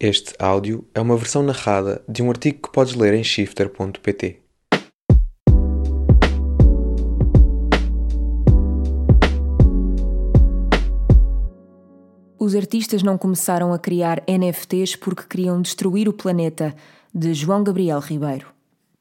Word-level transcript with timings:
Este 0.00 0.32
áudio 0.38 0.86
é 0.94 1.00
uma 1.00 1.16
versão 1.16 1.42
narrada 1.42 2.00
de 2.08 2.22
um 2.22 2.30
artigo 2.30 2.62
que 2.62 2.72
podes 2.72 2.94
ler 2.94 3.14
em 3.14 3.24
shifter.pt. 3.24 4.40
Os 12.38 12.54
artistas 12.54 13.02
não 13.02 13.18
começaram 13.18 13.72
a 13.72 13.78
criar 13.78 14.22
NFTs 14.28 14.94
porque 14.94 15.24
queriam 15.24 15.60
destruir 15.60 16.08
o 16.08 16.12
planeta, 16.12 16.76
de 17.12 17.34
João 17.34 17.64
Gabriel 17.64 17.98
Ribeiro. 17.98 18.46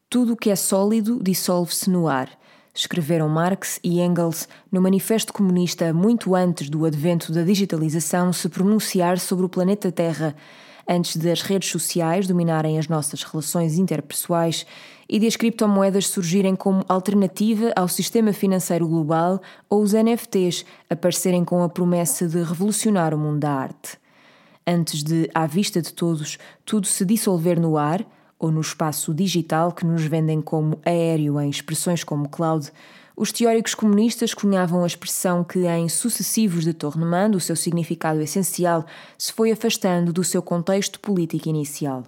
Tudo 0.10 0.34
o 0.34 0.36
que 0.36 0.50
é 0.50 0.56
sólido 0.56 1.22
dissolve-se 1.22 1.92
no 1.92 2.08
ar, 2.08 2.28
escreveram 2.74 3.30
Marx 3.30 3.80
e 3.84 4.02
Engels 4.02 4.48
no 4.72 4.82
Manifesto 4.82 5.32
Comunista 5.32 5.94
muito 5.94 6.34
antes 6.34 6.72
do 6.72 6.86
advento 6.86 7.32
da 7.32 7.44
digitalização 7.44 8.34
se 8.34 8.50
pronunciar 8.50 9.20
sobre 9.20 9.46
o 9.46 9.50
planeta 9.50 9.92
Terra 9.92 10.36
antes 10.88 11.18
das 11.18 11.42
redes 11.42 11.70
sociais 11.70 12.28
dominarem 12.28 12.80
as 12.80 12.88
nossas 12.88 13.24
relações 13.24 13.78
interpessoais 13.78 14.66
e 15.10 15.20
de 15.20 15.28
as 15.28 15.36
criptomoedas 15.36 16.08
surgirem 16.08 16.56
como 16.56 16.86
alternativa 16.88 17.72
ao 17.76 17.88
sistema 17.88 18.34
financeiro 18.34 18.88
global 18.88 19.42
ou 19.70 19.82
os 19.82 19.94
NFTs 19.94 20.66
aparecerem 20.90 21.44
com 21.44 21.64
a 21.64 21.70
promessa 21.70 22.28
de 22.28 22.42
revolucionar 22.44 23.14
o 23.14 23.18
mundo 23.18 23.40
da 23.40 23.52
arte. 23.52 23.98
Antes 24.66 25.02
de, 25.02 25.30
à 25.34 25.48
vista 25.48 25.82
de 25.82 25.94
todos, 25.94 26.38
tudo 26.66 26.88
se 26.88 27.06
dissolver 27.06 27.60
no 27.60 27.78
ar 27.78 28.06
ou 28.38 28.52
no 28.52 28.62
espaço 28.62 29.14
digital 29.14 29.72
que 29.72 29.86
nos 29.86 30.04
vendem 30.04 30.42
como 30.42 30.80
aéreo 30.86 31.40
em 31.40 31.50
expressões 31.50 32.04
como 32.04 32.28
cloud, 32.30 32.70
os 33.20 33.32
teóricos 33.32 33.74
comunistas 33.74 34.36
cunhavam 34.36 34.84
a 34.84 34.88
expressão 34.88 35.44
que, 35.44 35.66
em 35.66 35.90
sucessivos 35.90 36.64
de 36.64 36.72
Tournemand, 36.72 37.32
o 37.32 37.40
seu 37.40 37.56
significado 37.56 38.22
essencial 38.22 38.86
se 39.18 39.34
foi 39.34 39.52
afastando 39.52 40.14
do 40.14 40.24
seu 40.24 40.40
contexto 40.40 41.00
político 41.00 41.50
inicial. 41.50 42.04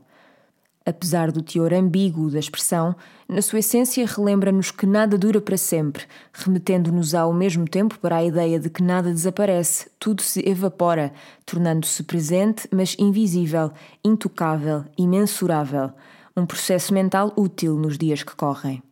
Apesar 0.86 1.32
do 1.32 1.42
teor 1.42 1.74
ambíguo 1.74 2.30
da 2.30 2.38
expressão, 2.38 2.96
na 3.28 3.42
sua 3.42 3.58
essência 3.58 4.06
relembra-nos 4.06 4.70
que 4.70 4.86
nada 4.86 5.18
dura 5.18 5.42
para 5.42 5.58
sempre, 5.58 6.04
remetendo-nos 6.32 7.16
ao 7.16 7.34
mesmo 7.34 7.68
tempo 7.68 7.98
para 7.98 8.18
a 8.18 8.24
ideia 8.24 8.60
de 8.60 8.70
que 8.70 8.84
nada 8.84 9.12
desaparece, 9.12 9.90
tudo 10.00 10.22
se 10.22 10.48
evapora, 10.48 11.12
tornando-se 11.44 12.04
presente, 12.04 12.68
mas 12.72 12.96
invisível, 13.00 13.72
intocável, 14.06 14.86
imensurável. 14.96 15.92
Um 16.38 16.46
processo 16.46 16.94
mental 16.94 17.34
útil 17.36 17.80
nos 17.80 17.98
dias 17.98 18.22
que 18.22 18.36
correm. 18.36 18.84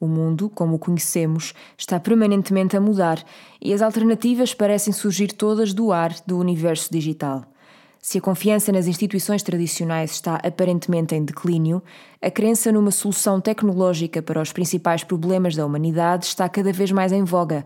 O 0.00 0.08
mundo, 0.08 0.48
como 0.48 0.76
o 0.76 0.78
conhecemos, 0.78 1.52
está 1.76 2.00
permanentemente 2.00 2.74
a 2.74 2.80
mudar 2.80 3.22
e 3.60 3.74
as 3.74 3.82
alternativas 3.82 4.54
parecem 4.54 4.94
surgir 4.94 5.28
todas 5.28 5.74
do 5.74 5.92
ar 5.92 6.14
do 6.26 6.38
universo 6.38 6.90
digital. 6.90 7.44
Se 8.00 8.16
a 8.16 8.20
confiança 8.22 8.72
nas 8.72 8.86
instituições 8.86 9.42
tradicionais 9.42 10.12
está 10.12 10.36
aparentemente 10.36 11.14
em 11.14 11.22
declínio, 11.22 11.82
a 12.22 12.30
crença 12.30 12.72
numa 12.72 12.90
solução 12.90 13.42
tecnológica 13.42 14.22
para 14.22 14.40
os 14.40 14.54
principais 14.54 15.04
problemas 15.04 15.54
da 15.54 15.66
humanidade 15.66 16.24
está 16.24 16.48
cada 16.48 16.72
vez 16.72 16.90
mais 16.90 17.12
em 17.12 17.22
voga. 17.22 17.62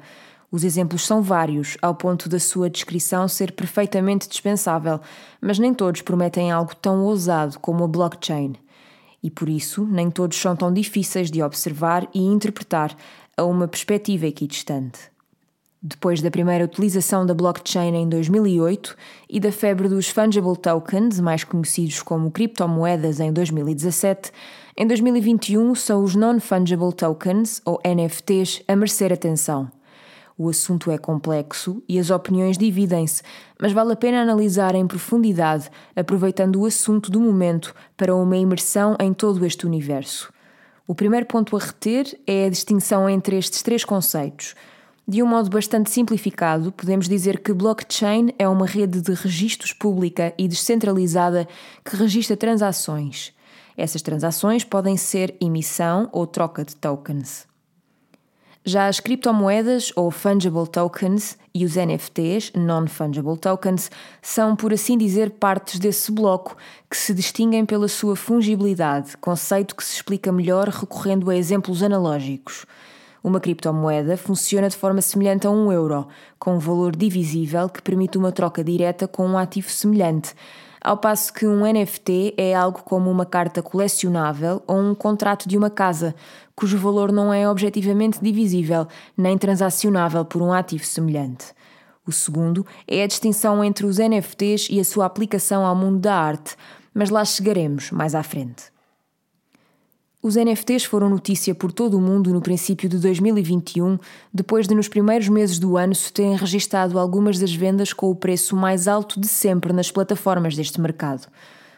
Os 0.50 0.64
exemplos 0.64 1.06
são 1.06 1.22
vários, 1.22 1.76
ao 1.80 1.94
ponto 1.94 2.28
da 2.28 2.40
sua 2.40 2.68
descrição 2.68 3.28
ser 3.28 3.52
perfeitamente 3.52 4.28
dispensável, 4.28 5.00
mas 5.40 5.60
nem 5.60 5.72
todos 5.72 6.02
prometem 6.02 6.50
algo 6.50 6.74
tão 6.74 7.04
ousado 7.04 7.60
como 7.60 7.84
a 7.84 7.88
blockchain 7.88 8.56
e 9.24 9.30
por 9.30 9.48
isso 9.48 9.86
nem 9.90 10.10
todos 10.10 10.36
são 10.36 10.54
tão 10.54 10.70
difíceis 10.70 11.30
de 11.30 11.42
observar 11.42 12.06
e 12.12 12.20
interpretar 12.20 12.94
a 13.34 13.42
uma 13.42 13.66
perspectiva 13.66 14.26
equidistante. 14.26 14.98
Depois 15.82 16.20
da 16.20 16.30
primeira 16.30 16.64
utilização 16.64 17.24
da 17.24 17.34
blockchain 17.34 17.94
em 17.94 18.08
2008 18.08 18.94
e 19.28 19.40
da 19.40 19.50
febre 19.50 19.88
dos 19.88 20.08
fungible 20.08 20.56
tokens, 20.56 21.20
mais 21.20 21.42
conhecidos 21.42 22.02
como 22.02 22.30
criptomoedas, 22.30 23.18
em 23.18 23.32
2017, 23.32 24.30
em 24.76 24.86
2021 24.86 25.74
são 25.74 26.04
os 26.04 26.14
non-fungible 26.14 26.92
tokens, 26.92 27.62
ou 27.64 27.80
NFTs, 27.84 28.62
a 28.68 28.76
merecer 28.76 29.12
atenção. 29.12 29.70
O 30.36 30.48
assunto 30.48 30.90
é 30.90 30.98
complexo 30.98 31.80
e 31.88 31.96
as 31.96 32.10
opiniões 32.10 32.58
dividem-se, 32.58 33.22
mas 33.60 33.72
vale 33.72 33.92
a 33.92 33.96
pena 33.96 34.20
analisar 34.20 34.74
em 34.74 34.84
profundidade, 34.84 35.70
aproveitando 35.94 36.60
o 36.60 36.66
assunto 36.66 37.08
do 37.08 37.20
momento 37.20 37.72
para 37.96 38.14
uma 38.14 38.36
imersão 38.36 38.96
em 38.98 39.12
todo 39.12 39.46
este 39.46 39.64
universo. 39.64 40.32
O 40.88 40.94
primeiro 40.94 41.24
ponto 41.24 41.56
a 41.56 41.60
reter 41.60 42.18
é 42.26 42.46
a 42.46 42.50
distinção 42.50 43.08
entre 43.08 43.38
estes 43.38 43.62
três 43.62 43.84
conceitos. 43.84 44.56
De 45.06 45.22
um 45.22 45.26
modo 45.26 45.48
bastante 45.48 45.90
simplificado, 45.90 46.72
podemos 46.72 47.08
dizer 47.08 47.38
que 47.38 47.52
blockchain 47.52 48.30
é 48.36 48.48
uma 48.48 48.66
rede 48.66 49.00
de 49.00 49.12
registros 49.14 49.72
pública 49.72 50.34
e 50.36 50.48
descentralizada 50.48 51.46
que 51.84 51.94
registra 51.94 52.36
transações. 52.36 53.32
Essas 53.76 54.02
transações 54.02 54.64
podem 54.64 54.96
ser 54.96 55.36
emissão 55.40 56.08
ou 56.10 56.26
troca 56.26 56.64
de 56.64 56.74
tokens. 56.74 57.53
Já 58.66 58.88
as 58.88 58.98
criptomoedas 58.98 59.92
ou 59.94 60.10
fungible 60.10 60.66
tokens 60.66 61.36
e 61.54 61.66
os 61.66 61.76
NFTs, 61.76 62.50
non-fungible 62.54 63.36
tokens, 63.36 63.90
são, 64.22 64.56
por 64.56 64.72
assim 64.72 64.96
dizer, 64.96 65.32
partes 65.32 65.78
desse 65.78 66.10
bloco 66.10 66.56
que 66.90 66.96
se 66.96 67.12
distinguem 67.12 67.66
pela 67.66 67.88
sua 67.88 68.16
fungibilidade, 68.16 69.18
conceito 69.18 69.76
que 69.76 69.84
se 69.84 69.96
explica 69.96 70.32
melhor 70.32 70.68
recorrendo 70.68 71.28
a 71.28 71.36
exemplos 71.36 71.82
analógicos. 71.82 72.64
Uma 73.22 73.38
criptomoeda 73.38 74.16
funciona 74.16 74.70
de 74.70 74.76
forma 74.76 75.02
semelhante 75.02 75.46
a 75.46 75.50
um 75.50 75.70
euro, 75.70 76.08
com 76.38 76.56
um 76.56 76.58
valor 76.58 76.96
divisível 76.96 77.68
que 77.68 77.82
permite 77.82 78.16
uma 78.16 78.32
troca 78.32 78.64
direta 78.64 79.06
com 79.06 79.26
um 79.26 79.36
ativo 79.36 79.68
semelhante, 79.68 80.34
ao 80.84 80.98
passo 80.98 81.32
que 81.32 81.46
um 81.46 81.64
NFT 81.64 82.34
é 82.36 82.54
algo 82.54 82.82
como 82.82 83.10
uma 83.10 83.24
carta 83.24 83.62
colecionável 83.62 84.62
ou 84.66 84.78
um 84.78 84.94
contrato 84.94 85.48
de 85.48 85.56
uma 85.56 85.70
casa, 85.70 86.14
cujo 86.54 86.76
valor 86.76 87.10
não 87.10 87.32
é 87.32 87.48
objetivamente 87.48 88.20
divisível 88.20 88.86
nem 89.16 89.38
transacionável 89.38 90.26
por 90.26 90.42
um 90.42 90.52
ativo 90.52 90.84
semelhante. 90.84 91.46
O 92.06 92.12
segundo 92.12 92.66
é 92.86 93.02
a 93.02 93.06
distinção 93.06 93.64
entre 93.64 93.86
os 93.86 93.96
NFTs 93.96 94.68
e 94.70 94.78
a 94.78 94.84
sua 94.84 95.06
aplicação 95.06 95.64
ao 95.64 95.74
mundo 95.74 96.00
da 96.00 96.14
arte, 96.14 96.54
mas 96.92 97.08
lá 97.08 97.24
chegaremos 97.24 97.90
mais 97.90 98.14
à 98.14 98.22
frente. 98.22 98.73
Os 100.24 100.36
NFTs 100.36 100.84
foram 100.84 101.10
notícia 101.10 101.54
por 101.54 101.70
todo 101.70 101.98
o 101.98 102.00
mundo 102.00 102.32
no 102.32 102.40
princípio 102.40 102.88
de 102.88 102.96
2021, 102.96 103.98
depois 104.32 104.66
de 104.66 104.74
nos 104.74 104.88
primeiros 104.88 105.28
meses 105.28 105.58
do 105.58 105.76
ano 105.76 105.94
se 105.94 106.10
terem 106.10 106.34
registado 106.34 106.98
algumas 106.98 107.38
das 107.38 107.54
vendas 107.54 107.92
com 107.92 108.10
o 108.10 108.14
preço 108.14 108.56
mais 108.56 108.88
alto 108.88 109.20
de 109.20 109.28
sempre 109.28 109.70
nas 109.70 109.90
plataformas 109.90 110.56
deste 110.56 110.80
mercado. 110.80 111.26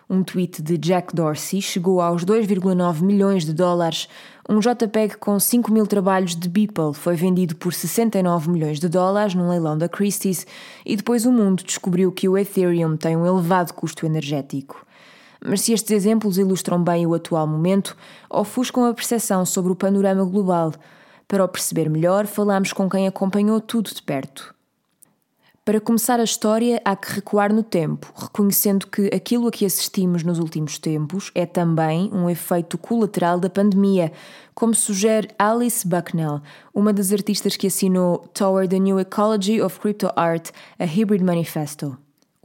Um 0.08 0.22
tweet 0.22 0.62
de 0.62 0.78
Jack 0.78 1.12
Dorsey 1.12 1.60
chegou 1.60 2.00
aos 2.00 2.24
2,9 2.24 3.02
milhões 3.02 3.44
de 3.44 3.52
dólares. 3.52 4.08
Um 4.48 4.60
JPEG 4.60 5.16
com 5.16 5.40
5 5.40 5.72
mil 5.72 5.84
trabalhos 5.84 6.36
de 6.36 6.48
Beeple 6.48 6.94
foi 6.94 7.16
vendido 7.16 7.56
por 7.56 7.74
69 7.74 8.48
milhões 8.48 8.78
de 8.78 8.88
dólares 8.88 9.34
num 9.34 9.48
leilão 9.48 9.76
da 9.76 9.88
Christie's 9.88 10.46
e 10.84 10.94
depois 10.94 11.26
o 11.26 11.32
mundo 11.32 11.64
descobriu 11.64 12.12
que 12.12 12.28
o 12.28 12.38
Ethereum 12.38 12.96
tem 12.96 13.16
um 13.16 13.26
elevado 13.26 13.74
custo 13.74 14.06
energético. 14.06 14.86
Mas 15.48 15.60
se 15.60 15.72
estes 15.72 15.92
exemplos 15.92 16.38
ilustram 16.38 16.82
bem 16.82 17.06
o 17.06 17.14
atual 17.14 17.46
momento, 17.46 17.96
ofuscam 18.28 18.84
a 18.84 18.92
percepção 18.92 19.46
sobre 19.46 19.70
o 19.70 19.76
panorama 19.76 20.24
global. 20.24 20.72
Para 21.28 21.44
o 21.44 21.48
perceber 21.48 21.88
melhor, 21.88 22.26
falamos 22.26 22.72
com 22.72 22.90
quem 22.90 23.06
acompanhou 23.06 23.60
tudo 23.60 23.94
de 23.94 24.02
perto. 24.02 24.52
Para 25.64 25.80
começar 25.80 26.18
a 26.18 26.24
história, 26.24 26.80
há 26.84 26.96
que 26.96 27.12
recuar 27.12 27.52
no 27.52 27.62
tempo, 27.62 28.12
reconhecendo 28.16 28.86
que 28.88 29.06
aquilo 29.14 29.46
a 29.46 29.50
que 29.52 29.64
assistimos 29.64 30.24
nos 30.24 30.40
últimos 30.40 30.78
tempos 30.78 31.30
é 31.32 31.46
também 31.46 32.10
um 32.12 32.28
efeito 32.28 32.76
colateral 32.76 33.38
da 33.38 33.50
pandemia, 33.50 34.12
como 34.54 34.74
sugere 34.74 35.28
Alice 35.38 35.86
Bucknell, 35.86 36.40
uma 36.74 36.92
das 36.92 37.12
artistas 37.12 37.56
que 37.56 37.68
assinou 37.68 38.18
Toward 38.34 38.68
the 38.68 38.78
New 38.80 38.98
Ecology 38.98 39.60
of 39.60 39.78
Crypto 39.78 40.10
Art, 40.16 40.50
a 40.78 40.84
Hybrid 40.84 41.22
Manifesto. 41.22 41.96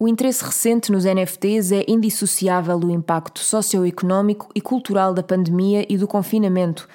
O 0.01 0.07
interesse 0.07 0.43
recente 0.43 0.91
nos 0.91 1.05
NFTs 1.05 1.71
é 1.71 1.85
indissociável 1.87 2.79
do 2.79 2.89
impacto 2.89 3.37
socioeconómico 3.37 4.49
e 4.55 4.59
cultural 4.59 5.13
da 5.13 5.21
pandemia 5.21 5.85
e 5.87 5.95
do 5.95 6.07
confinamento 6.07 6.87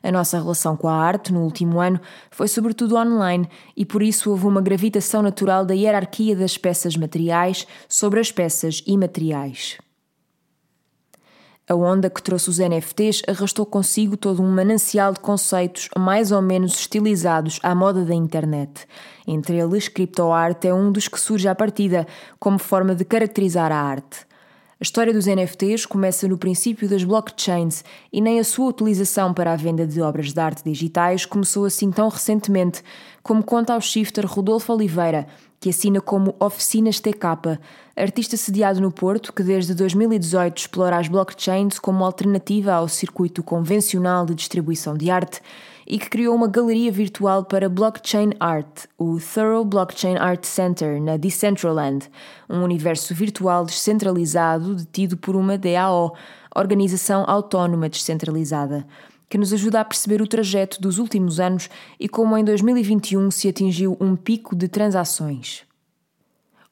a 0.00 0.12
nossa 0.12 0.38
relação 0.38 0.76
com 0.76 0.86
a 0.86 0.94
arte 0.94 1.32
no 1.32 1.40
último 1.40 1.80
ano 1.80 2.00
foi 2.30 2.46
sobretudo 2.46 2.94
online 2.94 3.48
e 3.76 3.84
por 3.84 4.00
isso 4.00 4.30
houve 4.30 4.46
uma 4.46 4.62
gravitação 4.62 5.22
natural 5.22 5.64
da 5.64 5.74
hierarquia 5.74 6.36
das 6.36 6.56
peças 6.56 6.96
materiais 6.96 7.66
sobre 7.88 8.20
as 8.20 8.30
peças 8.30 8.80
imateriais. 8.86 9.78
A 11.68 11.76
onda 11.76 12.10
que 12.10 12.20
trouxe 12.20 12.50
os 12.50 12.58
NFTs 12.58 13.22
arrastou 13.28 13.64
consigo 13.64 14.16
todo 14.16 14.42
um 14.42 14.50
manancial 14.50 15.12
de 15.12 15.20
conceitos 15.20 15.88
mais 15.96 16.32
ou 16.32 16.42
menos 16.42 16.74
estilizados 16.74 17.60
à 17.62 17.72
moda 17.72 18.04
da 18.04 18.14
internet. 18.14 18.84
Entre 19.26 19.58
eles, 19.58 19.86
criptoarte 19.86 20.66
é 20.66 20.74
um 20.74 20.90
dos 20.90 21.06
que 21.06 21.20
surge 21.20 21.46
à 21.46 21.54
partida 21.54 22.04
como 22.40 22.58
forma 22.58 22.96
de 22.96 23.04
caracterizar 23.04 23.70
a 23.70 23.80
arte. 23.80 24.26
A 24.80 24.82
história 24.82 25.12
dos 25.12 25.26
NFTs 25.26 25.86
começa 25.86 26.26
no 26.26 26.36
princípio 26.36 26.88
das 26.88 27.04
blockchains 27.04 27.84
e 28.12 28.20
nem 28.20 28.40
a 28.40 28.44
sua 28.44 28.66
utilização 28.66 29.32
para 29.32 29.52
a 29.52 29.56
venda 29.56 29.86
de 29.86 30.02
obras 30.02 30.32
de 30.32 30.40
arte 30.40 30.64
digitais 30.64 31.24
começou 31.24 31.64
assim 31.64 31.92
tão 31.92 32.08
recentemente, 32.08 32.82
como 33.22 33.44
conta 33.44 33.74
ao 33.74 33.80
shifter 33.80 34.26
Rodolfo 34.26 34.72
Oliveira, 34.72 35.28
que 35.62 35.70
assina 35.70 36.00
como 36.00 36.34
Oficinas 36.40 36.98
TK, 36.98 37.56
artista 37.96 38.36
sediado 38.36 38.80
no 38.80 38.90
Porto 38.90 39.32
que 39.32 39.44
desde 39.44 39.74
2018 39.74 40.58
explora 40.58 40.98
as 40.98 41.06
blockchains 41.06 41.78
como 41.78 42.04
alternativa 42.04 42.72
ao 42.72 42.88
circuito 42.88 43.44
convencional 43.44 44.26
de 44.26 44.34
distribuição 44.34 44.96
de 44.96 45.08
arte 45.08 45.40
e 45.86 46.00
que 46.00 46.10
criou 46.10 46.34
uma 46.34 46.48
galeria 46.48 46.90
virtual 46.90 47.44
para 47.44 47.68
blockchain 47.68 48.30
art, 48.40 48.86
o 48.98 49.20
Thorough 49.20 49.64
Blockchain 49.64 50.16
Art 50.16 50.44
Center, 50.44 51.00
na 51.00 51.16
Decentraland, 51.16 52.10
um 52.50 52.64
universo 52.64 53.14
virtual 53.14 53.64
descentralizado 53.64 54.74
detido 54.74 55.16
por 55.16 55.36
uma 55.36 55.56
DAO, 55.56 56.16
Organização 56.56 57.24
Autónoma 57.28 57.88
Descentralizada, 57.88 58.84
que 59.32 59.38
nos 59.38 59.50
ajuda 59.50 59.80
a 59.80 59.84
perceber 59.84 60.20
o 60.20 60.26
trajeto 60.26 60.78
dos 60.78 60.98
últimos 60.98 61.40
anos 61.40 61.70
e 61.98 62.06
como 62.06 62.36
em 62.36 62.44
2021 62.44 63.30
se 63.30 63.48
atingiu 63.48 63.96
um 63.98 64.14
pico 64.14 64.54
de 64.54 64.68
transações. 64.68 65.62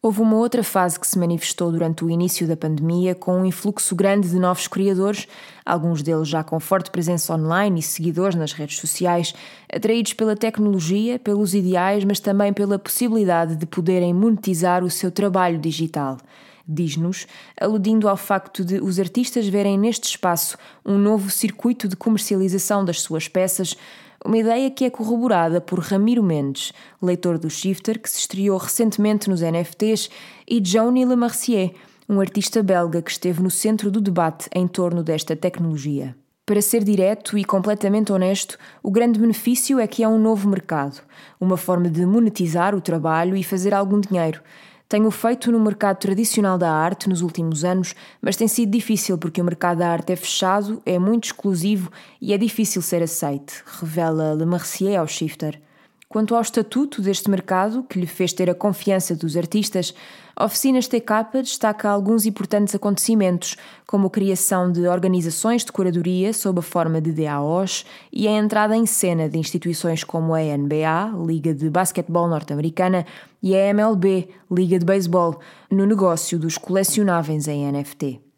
Houve 0.02 0.20
uma 0.20 0.36
outra 0.36 0.62
fase 0.62 1.00
que 1.00 1.06
se 1.06 1.18
manifestou 1.18 1.72
durante 1.72 2.04
o 2.04 2.10
início 2.10 2.46
da 2.46 2.58
pandemia, 2.58 3.14
com 3.14 3.40
um 3.40 3.46
influxo 3.46 3.96
grande 3.96 4.28
de 4.28 4.38
novos 4.38 4.68
criadores, 4.68 5.26
alguns 5.64 6.02
deles 6.02 6.28
já 6.28 6.44
com 6.44 6.60
forte 6.60 6.90
presença 6.90 7.34
online 7.34 7.80
e 7.80 7.82
seguidores 7.82 8.36
nas 8.36 8.52
redes 8.52 8.76
sociais, 8.76 9.34
atraídos 9.72 10.12
pela 10.12 10.36
tecnologia, 10.36 11.18
pelos 11.18 11.54
ideais, 11.54 12.04
mas 12.04 12.20
também 12.20 12.52
pela 12.52 12.78
possibilidade 12.78 13.56
de 13.56 13.64
poderem 13.64 14.12
monetizar 14.12 14.84
o 14.84 14.90
seu 14.90 15.10
trabalho 15.10 15.58
digital. 15.58 16.18
Diz-nos, 16.72 17.26
aludindo 17.60 18.08
ao 18.08 18.16
facto 18.16 18.64
de 18.64 18.76
os 18.80 19.00
artistas 19.00 19.48
verem 19.48 19.76
neste 19.76 20.04
espaço 20.04 20.56
um 20.86 20.96
novo 20.96 21.28
circuito 21.28 21.88
de 21.88 21.96
comercialização 21.96 22.84
das 22.84 23.00
suas 23.00 23.26
peças, 23.26 23.76
uma 24.24 24.38
ideia 24.38 24.70
que 24.70 24.84
é 24.84 24.90
corroborada 24.90 25.60
por 25.60 25.80
Ramiro 25.80 26.22
Mendes, 26.22 26.72
leitor 27.02 27.38
do 27.38 27.50
Shifter, 27.50 28.00
que 28.00 28.08
se 28.08 28.20
estreou 28.20 28.56
recentemente 28.56 29.28
nos 29.28 29.40
NFTs, 29.40 30.08
e 30.46 30.60
Johnny 30.60 31.04
Lemercier, 31.04 31.74
um 32.08 32.20
artista 32.20 32.62
belga 32.62 33.02
que 33.02 33.10
esteve 33.10 33.42
no 33.42 33.50
centro 33.50 33.90
do 33.90 34.00
debate 34.00 34.48
em 34.54 34.68
torno 34.68 35.02
desta 35.02 35.34
tecnologia. 35.34 36.14
Para 36.46 36.62
ser 36.62 36.84
direto 36.84 37.36
e 37.36 37.44
completamente 37.44 38.12
honesto, 38.12 38.56
o 38.80 38.92
grande 38.92 39.18
benefício 39.18 39.80
é 39.80 39.88
que 39.88 40.04
é 40.04 40.08
um 40.08 40.20
novo 40.20 40.48
mercado, 40.48 41.00
uma 41.40 41.56
forma 41.56 41.88
de 41.90 42.06
monetizar 42.06 42.76
o 42.76 42.80
trabalho 42.80 43.36
e 43.36 43.42
fazer 43.42 43.74
algum 43.74 44.00
dinheiro 44.00 44.40
tenho 44.90 45.08
feito 45.12 45.52
no 45.52 45.60
mercado 45.60 45.98
tradicional 45.98 46.58
da 46.58 46.72
arte 46.72 47.08
nos 47.08 47.22
últimos 47.22 47.64
anos, 47.64 47.94
mas 48.20 48.34
tem 48.34 48.48
sido 48.48 48.72
difícil 48.72 49.16
porque 49.16 49.40
o 49.40 49.44
mercado 49.44 49.78
da 49.78 49.88
arte 49.88 50.12
é 50.12 50.16
fechado, 50.16 50.82
é 50.84 50.98
muito 50.98 51.26
exclusivo 51.26 51.92
e 52.20 52.32
é 52.32 52.36
difícil 52.36 52.82
ser 52.82 53.00
aceite, 53.00 53.62
revela 53.80 54.34
Le 54.34 54.44
Mercier 54.44 54.98
ao 54.98 55.06
Shifter. 55.06 55.62
Quanto 56.12 56.34
ao 56.34 56.42
estatuto 56.42 57.00
deste 57.00 57.30
mercado, 57.30 57.84
que 57.84 57.96
lhe 57.96 58.06
fez 58.06 58.32
ter 58.32 58.50
a 58.50 58.54
confiança 58.54 59.14
dos 59.14 59.36
artistas, 59.36 59.94
a 60.34 60.44
Oficinas 60.44 60.88
TK 60.88 61.40
destaca 61.40 61.88
alguns 61.88 62.26
importantes 62.26 62.74
acontecimentos, 62.74 63.56
como 63.86 64.08
a 64.08 64.10
criação 64.10 64.72
de 64.72 64.88
organizações 64.88 65.64
de 65.64 65.70
curadoria 65.70 66.32
sob 66.32 66.58
a 66.58 66.62
forma 66.62 67.00
de 67.00 67.12
DAOs 67.12 67.86
e 68.12 68.26
a 68.26 68.32
entrada 68.32 68.76
em 68.76 68.86
cena 68.86 69.28
de 69.28 69.38
instituições 69.38 70.02
como 70.02 70.34
a 70.34 70.40
NBA, 70.40 71.12
Liga 71.24 71.54
de 71.54 71.70
Basquetebol 71.70 72.26
Norte-Americana, 72.26 73.06
e 73.40 73.54
a 73.54 73.68
MLB, 73.68 74.30
Liga 74.50 74.80
de 74.80 74.84
Beisebol, 74.84 75.38
no 75.70 75.86
negócio 75.86 76.40
dos 76.40 76.58
colecionáveis 76.58 77.46
em 77.46 77.70
NFT. 77.70 78.29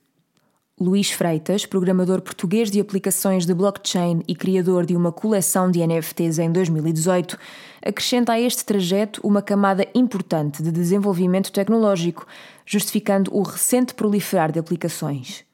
Luís 0.82 1.12
Freitas, 1.12 1.64
programador 1.64 2.20
português 2.20 2.69
de 2.69 2.81
aplicações 2.81 3.46
de 3.46 3.55
blockchain 3.55 4.20
e 4.26 4.34
criador 4.34 4.84
de 4.84 4.96
uma 4.96 5.12
coleção 5.12 5.70
de 5.70 5.87
NFTs 5.87 6.40
em 6.40 6.50
2018, 6.50 7.38
acrescenta 7.81 8.32
a 8.32 8.40
este 8.40 8.64
trajeto 8.64 9.20
uma 9.25 9.40
camada 9.40 9.87
importante 9.94 10.61
de 10.61 10.73
desenvolvimento 10.73 11.52
tecnológico, 11.52 12.26
justificando 12.67 13.32
o 13.32 13.43
recente 13.43 13.94
proliferar 13.94 14.50
de 14.50 14.58
aplicações. 14.58 15.44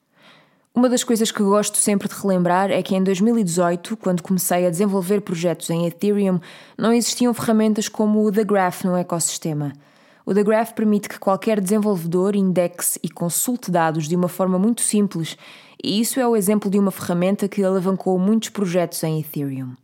Uma 0.74 0.88
das 0.88 1.04
coisas 1.04 1.30
que 1.30 1.42
gosto 1.42 1.76
sempre 1.76 2.08
de 2.08 2.14
relembrar 2.14 2.70
é 2.70 2.82
que 2.82 2.96
em 2.96 3.02
2018, 3.02 3.98
quando 3.98 4.22
comecei 4.22 4.64
a 4.64 4.70
desenvolver 4.70 5.20
projetos 5.20 5.68
em 5.68 5.86
Ethereum, 5.86 6.40
não 6.78 6.92
existiam 6.92 7.34
ferramentas 7.34 7.86
como 7.88 8.24
o 8.24 8.32
The 8.32 8.44
Graph 8.44 8.84
no 8.84 8.96
ecossistema. 8.96 9.72
O 10.28 10.34
The 10.34 10.42
Graph 10.42 10.72
permite 10.72 11.08
que 11.08 11.18
qualquer 11.18 11.58
desenvolvedor 11.58 12.36
indexe 12.36 13.00
e 13.02 13.08
consulte 13.08 13.70
dados 13.70 14.06
de 14.06 14.14
uma 14.14 14.28
forma 14.28 14.58
muito 14.58 14.82
simples, 14.82 15.38
e 15.82 15.98
isso 15.98 16.20
é 16.20 16.28
o 16.28 16.36
exemplo 16.36 16.70
de 16.70 16.78
uma 16.78 16.90
ferramenta 16.90 17.48
que 17.48 17.64
alavancou 17.64 18.18
muitos 18.18 18.50
projetos 18.50 19.02
em 19.02 19.20
Ethereum. 19.20 19.74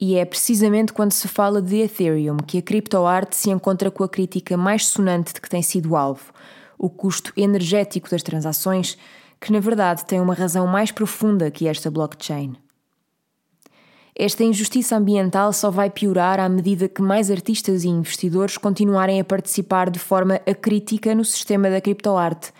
E 0.00 0.16
é 0.16 0.24
precisamente 0.24 0.92
quando 0.92 1.12
se 1.12 1.28
fala 1.28 1.62
de 1.62 1.76
Ethereum 1.76 2.38
que 2.38 2.58
a 2.58 2.62
criptoarte 2.62 3.36
se 3.36 3.50
encontra 3.50 3.88
com 3.88 4.02
a 4.02 4.08
crítica 4.08 4.56
mais 4.56 4.84
sonante 4.84 5.32
de 5.32 5.40
que 5.40 5.48
tem 5.48 5.62
sido 5.62 5.94
alvo: 5.94 6.32
o 6.76 6.90
custo 6.90 7.32
energético 7.36 8.10
das 8.10 8.24
transações, 8.24 8.98
que 9.40 9.52
na 9.52 9.60
verdade 9.60 10.04
tem 10.04 10.20
uma 10.20 10.34
razão 10.34 10.66
mais 10.66 10.90
profunda 10.90 11.52
que 11.52 11.68
esta 11.68 11.88
blockchain. 11.88 12.56
Esta 14.16 14.44
injustiça 14.44 14.96
ambiental 14.96 15.52
só 15.52 15.72
vai 15.72 15.90
piorar 15.90 16.38
à 16.38 16.48
medida 16.48 16.88
que 16.88 17.02
mais 17.02 17.32
artistas 17.32 17.82
e 17.82 17.88
investidores 17.88 18.56
continuarem 18.56 19.20
a 19.20 19.24
participar 19.24 19.90
de 19.90 19.98
forma 19.98 20.40
acrítica 20.46 21.12
no 21.16 21.24
sistema 21.24 21.68
da 21.68 21.80
criptoarte. 21.80 22.52